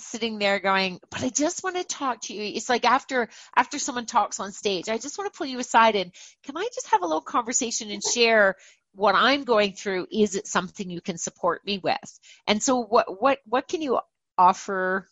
sitting 0.00 0.38
there 0.38 0.58
going, 0.58 1.00
but 1.10 1.22
I 1.22 1.28
just 1.30 1.62
want 1.64 1.76
to 1.76 1.84
talk 1.84 2.22
to 2.22 2.34
you. 2.34 2.42
It's 2.42 2.68
like 2.68 2.84
after 2.84 3.28
after 3.56 3.78
someone 3.78 4.06
talks 4.06 4.40
on 4.40 4.52
stage, 4.52 4.88
I 4.88 4.98
just 4.98 5.18
want 5.18 5.32
to 5.32 5.36
pull 5.36 5.46
you 5.46 5.58
aside 5.58 5.96
and 5.96 6.12
can 6.44 6.56
I 6.56 6.68
just 6.74 6.88
have 6.88 7.02
a 7.02 7.06
little 7.06 7.20
conversation 7.20 7.90
and 7.90 8.02
share 8.02 8.56
what 8.94 9.14
I'm 9.14 9.44
going 9.44 9.74
through, 9.74 10.06
is 10.10 10.34
it 10.34 10.46
something 10.46 10.90
you 10.90 11.00
can 11.00 11.18
support 11.18 11.64
me 11.64 11.78
with? 11.78 12.20
And 12.46 12.62
so 12.62 12.82
what 12.82 13.20
what 13.20 13.38
what 13.44 13.68
can 13.68 13.82
you 13.82 14.00
offer 14.36 15.08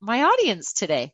my 0.00 0.24
audience 0.24 0.72
today? 0.72 1.12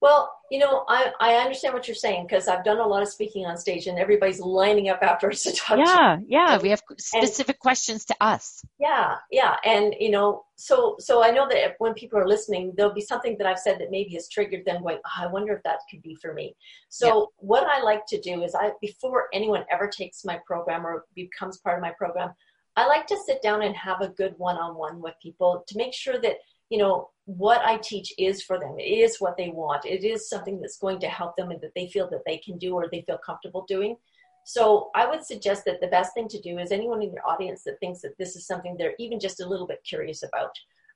Well, 0.00 0.32
you 0.50 0.60
know, 0.60 0.84
I, 0.88 1.12
I 1.20 1.34
understand 1.34 1.74
what 1.74 1.88
you're 1.88 1.94
saying 1.94 2.26
because 2.28 2.46
I've 2.46 2.64
done 2.64 2.78
a 2.78 2.86
lot 2.86 3.02
of 3.02 3.08
speaking 3.08 3.46
on 3.46 3.56
stage 3.56 3.86
and 3.88 3.98
everybody's 3.98 4.40
lining 4.40 4.88
up 4.88 5.02
afterwards 5.02 5.42
to 5.42 5.52
talk 5.52 5.78
yeah, 5.78 5.84
to 5.84 6.22
Yeah, 6.28 6.52
yeah. 6.52 6.58
We 6.58 6.70
have 6.70 6.82
specific 6.98 7.56
and, 7.56 7.60
questions 7.60 8.04
to 8.06 8.16
us. 8.20 8.64
Yeah, 8.78 9.16
yeah. 9.30 9.56
And, 9.64 9.94
you 9.98 10.10
know, 10.10 10.44
so 10.54 10.96
so 10.98 11.22
I 11.22 11.30
know 11.30 11.48
that 11.48 11.74
when 11.78 11.94
people 11.94 12.18
are 12.18 12.28
listening, 12.28 12.72
there'll 12.76 12.94
be 12.94 13.00
something 13.00 13.36
that 13.38 13.46
I've 13.46 13.58
said 13.58 13.78
that 13.80 13.90
maybe 13.90 14.14
has 14.14 14.28
triggered 14.28 14.64
them 14.64 14.82
going, 14.82 14.98
oh, 15.04 15.24
I 15.24 15.26
wonder 15.26 15.52
if 15.52 15.62
that 15.64 15.80
could 15.90 16.02
be 16.02 16.14
for 16.14 16.32
me. 16.32 16.54
So 16.88 17.06
yeah. 17.06 17.24
what 17.38 17.64
I 17.64 17.82
like 17.82 18.06
to 18.08 18.20
do 18.20 18.42
is 18.44 18.54
I 18.54 18.70
before 18.80 19.26
anyone 19.32 19.64
ever 19.70 19.88
takes 19.88 20.24
my 20.24 20.38
program 20.46 20.86
or 20.86 21.06
becomes 21.14 21.58
part 21.58 21.76
of 21.76 21.82
my 21.82 21.92
program, 21.98 22.32
I 22.76 22.86
like 22.86 23.06
to 23.08 23.18
sit 23.26 23.42
down 23.42 23.62
and 23.62 23.76
have 23.76 24.00
a 24.00 24.08
good 24.10 24.34
one-on-one 24.36 25.02
with 25.02 25.14
people 25.20 25.64
to 25.66 25.76
make 25.76 25.92
sure 25.92 26.20
that 26.20 26.36
you 26.70 26.78
know 26.78 27.10
what 27.28 27.60
i 27.62 27.76
teach 27.76 28.14
is 28.16 28.42
for 28.42 28.58
them. 28.58 28.74
It 28.78 29.00
is 29.06 29.20
what 29.20 29.36
they 29.36 29.50
want. 29.50 29.84
It 29.84 30.02
is 30.02 30.30
something 30.30 30.58
that's 30.60 30.78
going 30.78 30.98
to 31.00 31.08
help 31.08 31.36
them 31.36 31.50
and 31.50 31.60
that 31.60 31.74
they 31.76 31.86
feel 31.88 32.08
that 32.08 32.22
they 32.24 32.38
can 32.38 32.56
do 32.56 32.72
or 32.72 32.88
they 32.90 33.02
feel 33.02 33.18
comfortable 33.18 33.66
doing. 33.68 33.96
So 34.44 34.90
i 34.94 35.04
would 35.06 35.22
suggest 35.22 35.66
that 35.66 35.80
the 35.82 35.88
best 35.88 36.14
thing 36.14 36.26
to 36.28 36.40
do 36.40 36.58
is 36.58 36.72
anyone 36.72 37.02
in 37.02 37.12
your 37.12 37.28
audience 37.28 37.64
that 37.64 37.78
thinks 37.80 38.00
that 38.00 38.16
this 38.16 38.34
is 38.34 38.46
something 38.46 38.76
they're 38.78 38.94
even 38.98 39.20
just 39.20 39.42
a 39.42 39.46
little 39.46 39.66
bit 39.66 39.84
curious 39.84 40.22
about 40.22 40.52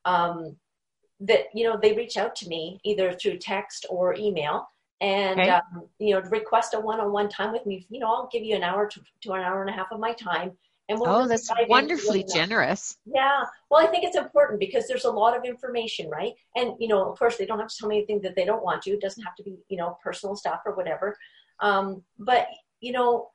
um, 0.06 0.56
that 1.20 1.42
you 1.54 1.64
know 1.64 1.78
they 1.80 1.92
reach 1.92 2.16
out 2.16 2.34
to 2.36 2.48
me 2.48 2.80
either 2.82 3.12
through 3.12 3.36
text 3.36 3.84
or 3.90 4.14
email 4.14 4.66
and 5.02 5.38
okay. 5.38 5.50
um, 5.50 5.86
you 5.98 6.14
know 6.14 6.22
request 6.30 6.72
a 6.72 6.80
one-on-one 6.80 7.28
time 7.28 7.52
with 7.52 7.66
me. 7.66 7.86
You 7.90 8.00
know 8.00 8.06
i'll 8.06 8.30
give 8.32 8.42
you 8.42 8.56
an 8.56 8.62
hour 8.62 8.88
to, 8.88 9.00
to 9.24 9.32
an 9.32 9.42
hour 9.42 9.60
and 9.60 9.68
a 9.68 9.74
half 9.74 9.92
of 9.92 10.00
my 10.00 10.14
time 10.14 10.52
and 10.92 11.00
we'll 11.00 11.10
oh, 11.10 11.26
that's 11.26 11.50
wonderfully 11.68 12.24
generous. 12.32 12.96
Yeah. 13.04 13.44
Well, 13.70 13.84
I 13.84 13.90
think 13.90 14.04
it's 14.04 14.16
important 14.16 14.60
because 14.60 14.86
there's 14.86 15.04
a 15.04 15.10
lot 15.10 15.36
of 15.36 15.44
information, 15.44 16.08
right? 16.08 16.32
And, 16.54 16.74
you 16.78 16.88
know, 16.88 17.10
of 17.10 17.18
course, 17.18 17.36
they 17.36 17.46
don't 17.46 17.58
have 17.58 17.68
to 17.68 17.76
tell 17.76 17.88
me 17.88 17.96
anything 17.96 18.20
that 18.22 18.36
they 18.36 18.44
don't 18.44 18.62
want 18.62 18.82
to. 18.82 18.90
It 18.90 19.00
doesn't 19.00 19.22
have 19.22 19.34
to 19.36 19.42
be, 19.42 19.56
you 19.68 19.76
know, 19.76 19.98
personal 20.02 20.36
stuff 20.36 20.60
or 20.64 20.74
whatever. 20.74 21.16
Um, 21.60 22.02
but, 22.18 22.46
you 22.80 22.92
know, 22.92 23.31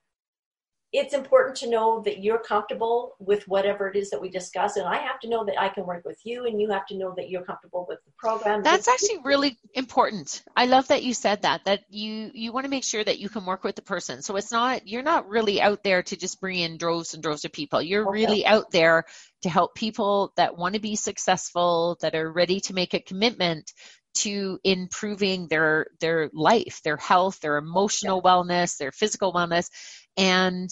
it's 0.93 1.13
important 1.13 1.55
to 1.57 1.69
know 1.69 2.01
that 2.03 2.23
you're 2.23 2.39
comfortable 2.39 3.15
with 3.19 3.47
whatever 3.47 3.89
it 3.89 3.95
is 3.95 4.09
that 4.09 4.21
we 4.21 4.29
discuss 4.29 4.77
and 4.77 4.87
i 4.87 4.97
have 4.97 5.19
to 5.19 5.29
know 5.29 5.45
that 5.45 5.59
i 5.59 5.69
can 5.69 5.85
work 5.85 6.03
with 6.05 6.19
you 6.23 6.45
and 6.45 6.61
you 6.61 6.69
have 6.69 6.85
to 6.85 6.95
know 6.95 7.13
that 7.15 7.29
you're 7.29 7.43
comfortable 7.43 7.85
with 7.87 7.99
the 8.05 8.11
program. 8.17 8.63
That's 8.63 8.87
actually 8.87 9.19
really 9.23 9.57
important. 9.73 10.43
I 10.55 10.65
love 10.65 10.87
that 10.89 11.03
you 11.03 11.13
said 11.13 11.43
that 11.43 11.65
that 11.65 11.81
you 11.89 12.31
you 12.33 12.51
want 12.51 12.65
to 12.65 12.69
make 12.69 12.83
sure 12.83 13.03
that 13.03 13.19
you 13.19 13.29
can 13.29 13.45
work 13.45 13.63
with 13.63 13.75
the 13.75 13.81
person. 13.81 14.21
So 14.21 14.35
it's 14.35 14.51
not 14.51 14.87
you're 14.87 15.03
not 15.03 15.29
really 15.29 15.61
out 15.61 15.83
there 15.83 16.03
to 16.03 16.17
just 16.17 16.41
bring 16.41 16.59
in 16.59 16.77
droves 16.77 17.13
and 17.13 17.23
droves 17.23 17.45
of 17.45 17.51
people. 17.51 17.81
You're 17.81 18.07
okay. 18.07 18.19
really 18.19 18.45
out 18.45 18.71
there 18.71 19.05
to 19.43 19.49
help 19.49 19.75
people 19.75 20.33
that 20.35 20.57
want 20.57 20.75
to 20.75 20.81
be 20.81 20.95
successful 20.95 21.97
that 22.01 22.15
are 22.15 22.31
ready 22.31 22.59
to 22.61 22.73
make 22.73 22.93
a 22.93 22.99
commitment 22.99 23.71
to 24.15 24.59
improving 24.63 25.47
their 25.47 25.87
their 25.99 26.29
life 26.33 26.81
their 26.83 26.97
health 26.97 27.39
their 27.39 27.57
emotional 27.57 28.19
yeah. 28.23 28.31
wellness 28.31 28.77
their 28.77 28.91
physical 28.91 29.31
wellness 29.31 29.69
and 30.17 30.69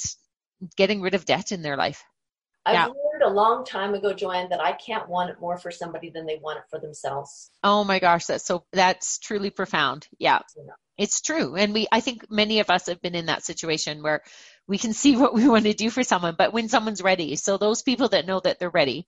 getting 0.76 1.02
rid 1.02 1.14
of 1.14 1.26
debt 1.26 1.52
in 1.52 1.62
their 1.62 1.78
life. 1.78 2.04
I 2.66 2.74
yeah. 2.74 2.86
learned 2.86 3.24
a 3.24 3.30
long 3.30 3.64
time 3.64 3.94
ago, 3.94 4.14
Joanne, 4.14 4.50
that 4.50 4.60
I 4.60 4.72
can't 4.72 5.08
want 5.08 5.30
it 5.30 5.40
more 5.40 5.58
for 5.58 5.70
somebody 5.70 6.10
than 6.10 6.26
they 6.26 6.40
want 6.42 6.58
it 6.58 6.64
for 6.70 6.80
themselves. 6.80 7.52
Oh 7.64 7.84
my 7.84 8.00
gosh, 8.00 8.26
that's 8.26 8.46
so 8.46 8.66
that's 8.74 9.20
truly 9.20 9.52
profound. 9.52 10.08
Yeah. 10.18 10.40
yeah. 10.58 10.74
It's 10.98 11.22
true. 11.22 11.56
And 11.56 11.74
we 11.74 11.88
I 11.92 12.00
think 12.00 12.32
many 12.32 12.60
of 12.60 12.72
us 12.72 12.88
have 12.88 13.02
been 13.02 13.14
in 13.14 13.28
that 13.28 13.46
situation 13.46 14.02
where 14.02 14.24
we 14.68 14.80
can 14.80 14.94
see 15.02 15.16
what 15.16 15.36
we 15.36 15.48
want 15.48 15.66
to 15.66 15.74
do 15.74 15.92
for 15.92 16.04
someone, 16.04 16.36
but 16.38 16.54
when 16.54 16.68
someone's 16.68 17.04
ready. 17.04 17.36
So 17.36 17.58
those 17.58 17.84
people 17.84 18.10
that 18.10 18.26
know 18.26 18.40
that 18.40 18.60
they're 18.60 18.70
ready. 18.70 19.06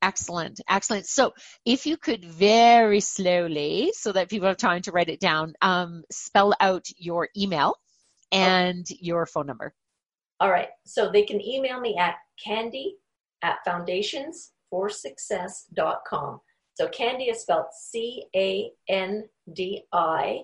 Excellent. 0.00 0.60
Excellent. 0.68 1.06
So 1.06 1.32
if 1.64 1.86
you 1.86 1.96
could 1.96 2.24
very 2.24 3.00
slowly, 3.00 3.92
so 3.94 4.12
that 4.12 4.28
people 4.28 4.48
have 4.48 4.58
time 4.58 4.82
to 4.82 4.92
write 4.92 5.08
it 5.08 5.20
down, 5.20 5.54
um, 5.62 6.04
spell 6.10 6.52
out 6.60 6.86
your 6.98 7.28
email 7.36 7.76
Oh. 8.34 8.38
and 8.38 8.86
okay. 8.90 8.98
your 9.00 9.26
phone 9.26 9.46
number. 9.46 9.72
All 10.40 10.50
right. 10.50 10.70
So 10.84 11.08
they 11.10 11.22
can 11.22 11.40
email 11.40 11.80
me 11.80 11.96
at 11.96 12.16
candi 12.44 12.94
at 13.42 13.58
foundationsforsuccess.com. 13.66 16.40
So 16.74 16.88
candi 16.88 17.30
is 17.30 17.42
spelled 17.42 17.66
C 17.72 18.24
A 18.34 18.72
N 18.88 19.28
D 19.52 19.84
I 19.92 20.42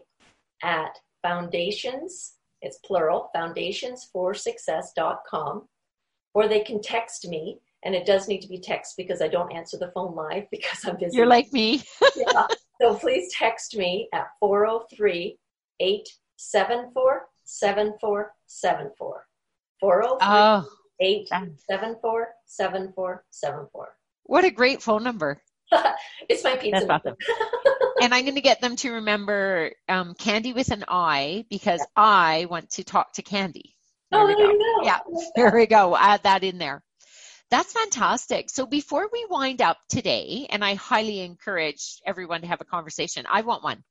at 0.62 0.96
foundations, 1.22 2.35
it's 2.62 2.79
plural, 2.79 3.31
foundationsforsuccess.com. 3.35 5.68
Or 6.33 6.46
they 6.46 6.61
can 6.61 6.81
text 6.81 7.26
me, 7.26 7.59
and 7.85 7.92
it 7.94 8.07
does 8.07 8.29
need 8.29 8.40
to 8.42 8.48
be 8.48 8.61
text 8.61 8.96
because 8.96 9.20
I 9.20 9.26
don't 9.26 9.53
answer 9.53 9.76
the 9.76 9.90
phone 9.92 10.14
live 10.14 10.44
because 10.53 10.85
I'm 10.85 10.96
busy. 10.96 11.16
You're 11.16 11.26
like 11.26 11.53
me. 11.53 11.83
yeah. 12.16 12.46
So 12.81 12.94
please 12.94 13.35
text 13.35 13.76
me 13.76 14.09
at 14.14 14.29
403 14.38 15.37
874 15.81 17.26
7474. 17.59 19.27
403 19.81 21.27
7474. 22.47 23.89
What 24.25 24.45
a 24.45 24.51
great 24.51 24.83
phone 24.83 25.03
number. 25.03 25.43
it's 26.29 26.45
my 26.45 26.57
pizza. 26.57 26.87
That's 26.87 27.07
awesome. 27.07 27.17
and 28.03 28.13
I'm 28.15 28.25
going 28.25 28.35
to 28.35 28.41
get 28.41 28.61
them 28.61 28.77
to 28.77 28.93
remember 28.93 29.73
um, 29.89 30.15
Candi 30.15 30.55
with 30.55 30.71
an 30.71 30.85
I 30.89 31.47
because 31.49 31.81
yeah. 31.81 31.87
I 31.97 32.47
want 32.51 32.71
to 32.71 32.85
talk 32.85 33.15
to 33.15 33.23
Candi. 33.23 33.75
There 34.11 34.21
oh, 34.21 34.27
we 34.27 34.35
go. 34.35 34.47
go. 34.49 34.83
Yeah, 34.83 34.99
there 35.37 35.53
we 35.55 35.67
go. 35.67 35.97
Add 35.97 36.25
that 36.25 36.45
in 36.45 36.59
there. 36.59 36.83
That's 37.51 37.73
fantastic. 37.73 38.51
So 38.51 38.67
before 38.67 39.09
we 39.13 39.27
wind 39.29 39.63
up 39.63 39.79
today, 39.89 40.47
and 40.51 40.65
I 40.65 40.75
highly 40.75 41.21
encourage 41.21 42.01
everyone 42.07 42.43
to 42.43 42.47
have 42.47 42.61
a 42.61 42.65
conversation. 42.65 43.27
I 43.29 43.43
want 43.43 43.65
one. 43.65 43.83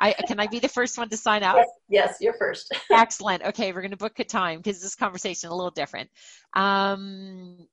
I 0.00 0.12
can 0.12 0.38
I 0.38 0.46
be 0.46 0.60
the 0.60 0.68
first 0.68 0.96
one 0.96 1.08
to 1.08 1.16
sign 1.16 1.42
up? 1.42 1.56
Yes, 1.56 1.68
yes 1.88 2.16
you're 2.20 2.34
first. 2.34 2.72
Excellent. 2.90 3.42
Okay, 3.42 3.72
we're 3.72 3.80
going 3.80 3.90
to 3.90 3.96
book 3.96 4.18
a 4.20 4.24
time 4.24 4.58
because 4.58 4.80
this 4.80 4.94
conversation 4.94 5.50
a 5.50 5.54
little 5.54 5.70
different. 5.70 6.08
Um, 6.54 7.66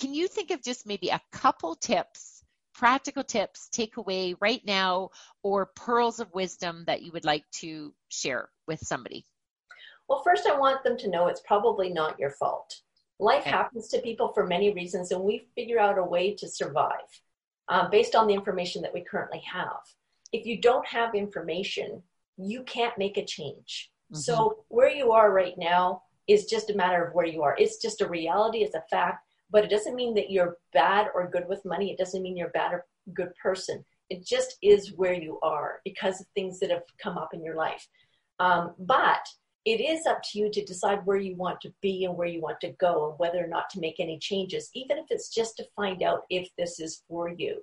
can 0.00 0.14
you 0.14 0.28
think 0.28 0.50
of 0.50 0.62
just 0.62 0.86
maybe 0.86 1.10
a 1.10 1.20
couple 1.30 1.76
tips, 1.76 2.42
practical 2.74 3.22
tips, 3.22 3.68
take 3.70 3.96
away 3.96 4.34
right 4.40 4.62
now, 4.64 5.10
or 5.42 5.66
pearls 5.76 6.20
of 6.20 6.32
wisdom 6.34 6.84
that 6.86 7.02
you 7.02 7.12
would 7.12 7.24
like 7.24 7.44
to 7.60 7.94
share 8.08 8.48
with 8.66 8.80
somebody? 8.80 9.24
Well, 10.08 10.22
first, 10.24 10.46
I 10.46 10.58
want 10.58 10.82
them 10.82 10.96
to 10.98 11.10
know 11.10 11.28
it's 11.28 11.42
probably 11.46 11.90
not 11.90 12.18
your 12.18 12.30
fault. 12.30 12.74
Life 13.20 13.42
okay. 13.42 13.50
happens 13.50 13.88
to 13.88 14.00
people 14.00 14.32
for 14.32 14.46
many 14.46 14.72
reasons, 14.72 15.12
and 15.12 15.22
we 15.22 15.46
figure 15.54 15.78
out 15.78 15.98
a 15.98 16.02
way 16.02 16.34
to 16.34 16.48
survive 16.48 16.90
uh, 17.68 17.88
based 17.88 18.16
on 18.16 18.26
the 18.26 18.34
information 18.34 18.82
that 18.82 18.94
we 18.94 19.04
currently 19.04 19.42
have 19.52 19.78
if 20.32 20.46
you 20.46 20.60
don't 20.60 20.86
have 20.86 21.14
information, 21.14 22.02
you 22.36 22.62
can't 22.62 22.96
make 22.98 23.16
a 23.16 23.24
change. 23.24 23.90
Mm-hmm. 24.12 24.20
So 24.20 24.64
where 24.68 24.90
you 24.90 25.12
are 25.12 25.32
right 25.32 25.56
now 25.58 26.02
is 26.26 26.46
just 26.46 26.70
a 26.70 26.76
matter 26.76 27.04
of 27.04 27.14
where 27.14 27.26
you 27.26 27.42
are. 27.42 27.56
It's 27.58 27.78
just 27.78 28.00
a 28.00 28.08
reality, 28.08 28.58
it's 28.58 28.74
a 28.74 28.84
fact, 28.90 29.26
but 29.50 29.64
it 29.64 29.70
doesn't 29.70 29.96
mean 29.96 30.14
that 30.14 30.30
you're 30.30 30.58
bad 30.72 31.08
or 31.14 31.28
good 31.28 31.48
with 31.48 31.64
money. 31.64 31.90
It 31.90 31.98
doesn't 31.98 32.22
mean 32.22 32.36
you're 32.36 32.48
a 32.48 32.52
bad 32.52 32.72
or 32.72 32.86
good 33.14 33.34
person. 33.42 33.84
It 34.08 34.24
just 34.24 34.56
is 34.62 34.92
where 34.96 35.14
you 35.14 35.38
are 35.42 35.80
because 35.84 36.20
of 36.20 36.26
things 36.34 36.58
that 36.60 36.70
have 36.70 36.82
come 37.02 37.18
up 37.18 37.34
in 37.34 37.42
your 37.42 37.56
life. 37.56 37.86
Um, 38.38 38.74
but 38.78 39.26
it 39.64 39.80
is 39.80 40.06
up 40.06 40.22
to 40.22 40.38
you 40.38 40.50
to 40.50 40.64
decide 40.64 41.04
where 41.04 41.18
you 41.18 41.36
want 41.36 41.60
to 41.60 41.72
be 41.82 42.04
and 42.04 42.16
where 42.16 42.26
you 42.26 42.40
want 42.40 42.60
to 42.60 42.72
go 42.80 43.10
and 43.10 43.18
whether 43.18 43.44
or 43.44 43.48
not 43.48 43.68
to 43.70 43.80
make 43.80 44.00
any 44.00 44.18
changes, 44.18 44.70
even 44.74 44.98
if 44.98 45.06
it's 45.10 45.32
just 45.32 45.56
to 45.58 45.68
find 45.76 46.02
out 46.02 46.22
if 46.30 46.48
this 46.56 46.80
is 46.80 47.02
for 47.08 47.28
you. 47.28 47.60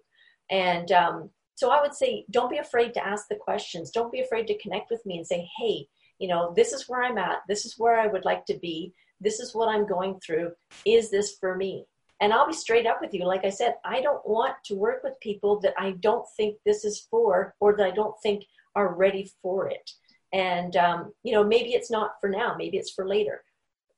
And 0.49 0.91
um, 0.91 1.29
so 1.57 1.71
I 1.71 1.81
would 1.81 1.95
say, 1.95 2.23
don't 2.29 2.51
be 2.51 2.59
afraid 2.59 2.93
to 2.93 3.05
ask 3.05 3.27
the 3.27 3.35
questions. 3.35 3.89
Don't 3.89 4.11
be 4.11 4.21
afraid 4.21 4.45
to 4.45 4.57
connect 4.59 4.91
with 4.91 5.03
me 5.07 5.17
and 5.17 5.25
say, 5.25 5.49
hey, 5.57 5.87
you 6.19 6.27
know, 6.27 6.53
this 6.55 6.71
is 6.71 6.87
where 6.87 7.03
I'm 7.03 7.17
at. 7.17 7.39
This 7.47 7.65
is 7.65 7.79
where 7.79 7.99
I 7.99 8.05
would 8.05 8.25
like 8.25 8.45
to 8.45 8.59
be. 8.59 8.93
This 9.19 9.39
is 9.39 9.55
what 9.55 9.67
I'm 9.67 9.87
going 9.87 10.19
through. 10.19 10.51
Is 10.85 11.09
this 11.09 11.35
for 11.39 11.55
me? 11.55 11.85
And 12.21 12.31
I'll 12.31 12.45
be 12.45 12.53
straight 12.53 12.85
up 12.85 12.99
with 13.01 13.11
you. 13.11 13.25
Like 13.25 13.43
I 13.43 13.49
said, 13.49 13.73
I 13.83 14.01
don't 14.01 14.21
want 14.23 14.53
to 14.65 14.75
work 14.75 15.03
with 15.03 15.19
people 15.19 15.59
that 15.61 15.73
I 15.79 15.95
don't 15.99 16.27
think 16.37 16.57
this 16.63 16.85
is 16.85 17.07
for 17.09 17.55
or 17.59 17.75
that 17.75 17.87
I 17.87 17.89
don't 17.89 18.15
think 18.21 18.45
are 18.75 18.93
ready 18.93 19.31
for 19.41 19.67
it. 19.67 19.89
And, 20.31 20.75
um, 20.75 21.11
you 21.23 21.33
know, 21.33 21.43
maybe 21.43 21.73
it's 21.73 21.89
not 21.89 22.21
for 22.21 22.29
now, 22.29 22.55
maybe 22.55 22.77
it's 22.77 22.91
for 22.91 23.07
later. 23.07 23.43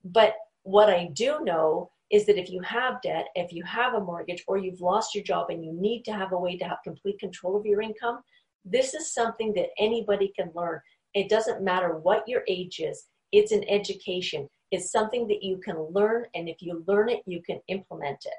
But 0.05 0.35
what 0.63 0.89
I 0.89 1.09
do 1.11 1.43
know 1.43 1.91
is 2.11 2.25
that 2.25 2.39
if 2.39 2.49
you 2.49 2.61
have 2.61 3.01
debt, 3.01 3.27
if 3.35 3.53
you 3.53 3.63
have 3.63 3.93
a 3.93 3.99
mortgage, 3.99 4.43
or 4.47 4.57
you've 4.57 4.81
lost 4.81 5.13
your 5.13 5.23
job 5.23 5.49
and 5.49 5.63
you 5.63 5.73
need 5.73 6.03
to 6.03 6.13
have 6.13 6.31
a 6.31 6.39
way 6.39 6.57
to 6.57 6.65
have 6.65 6.79
complete 6.83 7.19
control 7.19 7.55
of 7.55 7.65
your 7.65 7.81
income, 7.81 8.19
this 8.65 8.93
is 8.93 9.13
something 9.13 9.53
that 9.53 9.69
anybody 9.77 10.33
can 10.35 10.51
learn. 10.55 10.81
It 11.13 11.29
doesn't 11.29 11.63
matter 11.63 11.97
what 11.97 12.27
your 12.27 12.43
age 12.47 12.79
is, 12.79 13.05
it's 13.31 13.51
an 13.51 13.63
education. 13.69 14.47
It's 14.71 14.91
something 14.91 15.27
that 15.27 15.41
you 15.41 15.57
can 15.57 15.79
learn, 15.91 16.25
and 16.35 16.47
if 16.47 16.61
you 16.61 16.83
learn 16.87 17.09
it, 17.09 17.21
you 17.25 17.41
can 17.41 17.59
implement 17.67 18.19
it. 18.25 18.33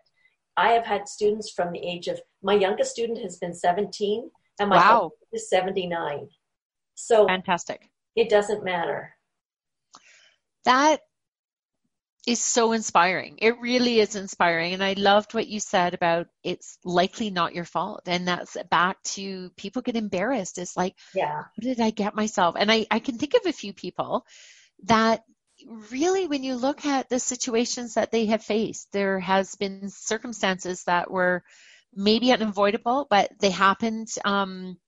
I 0.57 0.69
have 0.73 0.85
had 0.85 1.09
students 1.09 1.51
from 1.51 1.73
the 1.73 1.81
age 1.81 2.07
of 2.07 2.21
my 2.43 2.55
youngest 2.55 2.93
student 2.93 3.19
has 3.23 3.39
been 3.39 3.55
17, 3.55 4.31
and 4.61 4.69
my 4.69 4.77
wow. 4.77 5.11
is 5.33 5.49
79. 5.49 6.29
So 6.95 7.27
fantastic. 7.27 7.89
It 8.15 8.29
doesn't 8.29 8.65
matter. 8.65 9.15
That 10.65 11.01
is 12.27 12.43
so 12.43 12.73
inspiring. 12.73 13.39
It 13.39 13.61
really 13.61 14.01
is 14.01 14.15
inspiring. 14.15 14.75
And 14.75 14.85
I 14.85 14.93
loved 14.93 15.33
what 15.33 15.49
you 15.49 15.59
said 15.59 15.95
about 15.95 16.27
it's 16.45 16.79
likely 16.85 17.31
not 17.31 17.55
your 17.55 17.65
fault. 17.65 18.03
And 18.07 18.29
that's 18.29 18.57
back 18.71 19.03
to 19.15 19.51
people 19.57 19.83
get 19.83 19.97
embarrassed. 19.97 20.59
It's 20.59 20.77
like, 20.77 20.97
yeah, 21.15 21.43
how 21.45 21.61
did 21.61 21.81
I 21.81 21.91
get 21.91 22.15
myself? 22.15 22.57
And 22.59 22.71
I, 22.71 22.87
I 22.91 22.99
can 22.99 23.17
think 23.17 23.35
of 23.35 23.47
a 23.47 23.53
few 23.53 23.73
people 23.73 24.27
that 24.85 25.25
really, 25.91 26.27
when 26.27 26.43
you 26.43 26.57
look 26.57 26.85
at 26.85 27.09
the 27.09 27.19
situations 27.19 27.95
that 27.95 28.11
they 28.11 28.27
have 28.27 28.43
faced, 28.43 28.93
there 28.93 29.19
has 29.21 29.55
been 29.55 29.89
circumstances 29.89 30.85
that 30.85 31.11
were 31.11 31.43
maybe 31.95 32.33
unavoidable, 32.33 33.07
but 33.09 33.31
they 33.41 33.51
happened. 33.51 34.09
Um, 34.25 34.79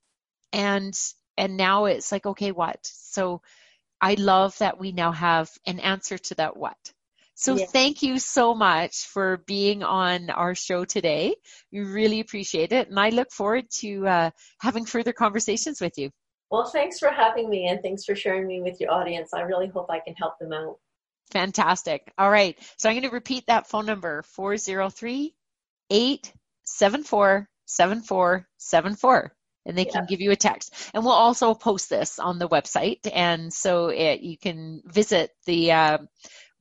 and, 0.52 0.94
and 1.38 1.56
now 1.56 1.86
it's 1.86 2.12
like, 2.12 2.26
okay, 2.26 2.52
what? 2.52 2.78
So 2.82 3.40
I 4.02 4.14
love 4.14 4.56
that 4.58 4.78
we 4.78 4.92
now 4.92 5.12
have 5.12 5.50
an 5.66 5.80
answer 5.80 6.18
to 6.18 6.34
that 6.34 6.56
what 6.56 6.76
so 7.34 7.56
yeah. 7.56 7.66
thank 7.66 8.02
you 8.02 8.18
so 8.18 8.54
much 8.54 9.06
for 9.06 9.38
being 9.46 9.82
on 9.82 10.30
our 10.30 10.54
show 10.54 10.84
today. 10.84 11.34
We 11.72 11.80
really 11.80 12.20
appreciate 12.20 12.72
it. 12.72 12.88
And 12.88 13.00
I 13.00 13.08
look 13.10 13.30
forward 13.32 13.70
to 13.80 14.06
uh, 14.06 14.30
having 14.60 14.84
further 14.84 15.12
conversations 15.12 15.80
with 15.80 15.96
you. 15.96 16.10
Well, 16.50 16.66
thanks 16.66 16.98
for 16.98 17.08
having 17.08 17.48
me 17.48 17.68
and 17.68 17.80
thanks 17.82 18.04
for 18.04 18.14
sharing 18.14 18.46
me 18.46 18.60
with 18.60 18.80
your 18.80 18.92
audience. 18.92 19.32
I 19.32 19.40
really 19.40 19.68
hope 19.68 19.90
I 19.90 20.00
can 20.00 20.14
help 20.14 20.38
them 20.38 20.52
out. 20.52 20.76
Fantastic. 21.30 22.12
All 22.18 22.30
right. 22.30 22.58
So 22.76 22.88
I'm 22.88 22.94
going 22.96 23.08
to 23.08 23.14
repeat 23.14 23.44
that 23.46 23.66
phone 23.66 23.86
number 23.86 24.22
403 24.22 25.34
874 25.90 27.48
7474 27.64 29.32
and 29.64 29.78
they 29.78 29.86
yeah. 29.86 29.92
can 29.92 30.06
give 30.06 30.20
you 30.20 30.30
a 30.30 30.36
text. 30.36 30.74
And 30.92 31.04
we'll 31.04 31.14
also 31.14 31.54
post 31.54 31.88
this 31.88 32.18
on 32.18 32.38
the 32.38 32.48
website, 32.48 33.00
and 33.12 33.52
so 33.52 33.88
it, 33.88 34.20
you 34.20 34.36
can 34.36 34.82
visit 34.84 35.30
the 35.46 35.72
uh, 35.72 35.98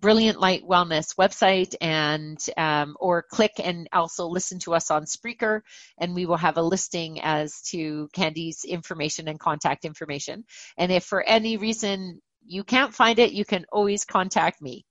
Brilliant 0.01 0.39
Light 0.39 0.63
Wellness 0.63 1.15
website 1.15 1.75
and 1.79 2.37
um, 2.57 2.97
or 2.99 3.21
click 3.21 3.53
and 3.63 3.87
also 3.93 4.25
listen 4.25 4.59
to 4.59 4.73
us 4.73 4.89
on 4.89 5.05
Spreaker, 5.05 5.61
and 5.99 6.15
we 6.15 6.25
will 6.25 6.37
have 6.37 6.57
a 6.57 6.61
listing 6.61 7.21
as 7.21 7.61
to 7.69 8.09
Candi's 8.11 8.63
information 8.63 9.27
and 9.27 9.39
contact 9.39 9.85
information. 9.85 10.43
And 10.77 10.91
if 10.91 11.03
for 11.03 11.21
any 11.21 11.57
reason 11.57 12.19
you 12.45 12.63
can't 12.63 12.93
find 12.93 13.19
it, 13.19 13.33
you 13.33 13.45
can 13.45 13.65
always 13.71 14.03
contact 14.03 14.61
me 14.61 14.85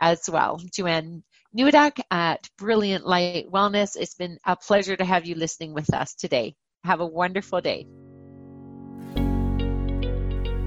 as 0.00 0.30
well, 0.30 0.60
Joanne 0.72 1.22
Newadak 1.56 2.00
at 2.10 2.48
Brilliant 2.56 3.06
Light 3.06 3.46
Wellness. 3.50 3.96
It's 3.96 4.14
been 4.14 4.38
a 4.46 4.56
pleasure 4.56 4.96
to 4.96 5.04
have 5.04 5.26
you 5.26 5.34
listening 5.34 5.74
with 5.74 5.92
us 5.92 6.14
today. 6.14 6.54
Have 6.84 7.00
a 7.00 7.06
wonderful 7.06 7.60
day. 7.60 7.86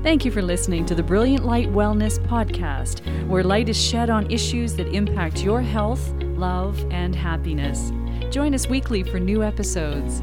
Thank 0.05 0.23
you 0.23 0.29
for 0.29 0.43
listening 0.43 0.85
to 0.85 0.93
the 0.93 1.01
Brilliant 1.01 1.45
Light 1.45 1.67
Wellness 1.73 2.19
Podcast, 2.27 3.01
where 3.27 3.43
light 3.43 3.69
is 3.69 3.75
shed 3.75 4.11
on 4.11 4.29
issues 4.29 4.75
that 4.75 4.93
impact 4.93 5.43
your 5.43 5.63
health, 5.63 6.13
love, 6.21 6.79
and 6.91 7.15
happiness. 7.15 7.91
Join 8.29 8.53
us 8.53 8.67
weekly 8.67 9.01
for 9.01 9.19
new 9.19 9.41
episodes. 9.41 10.21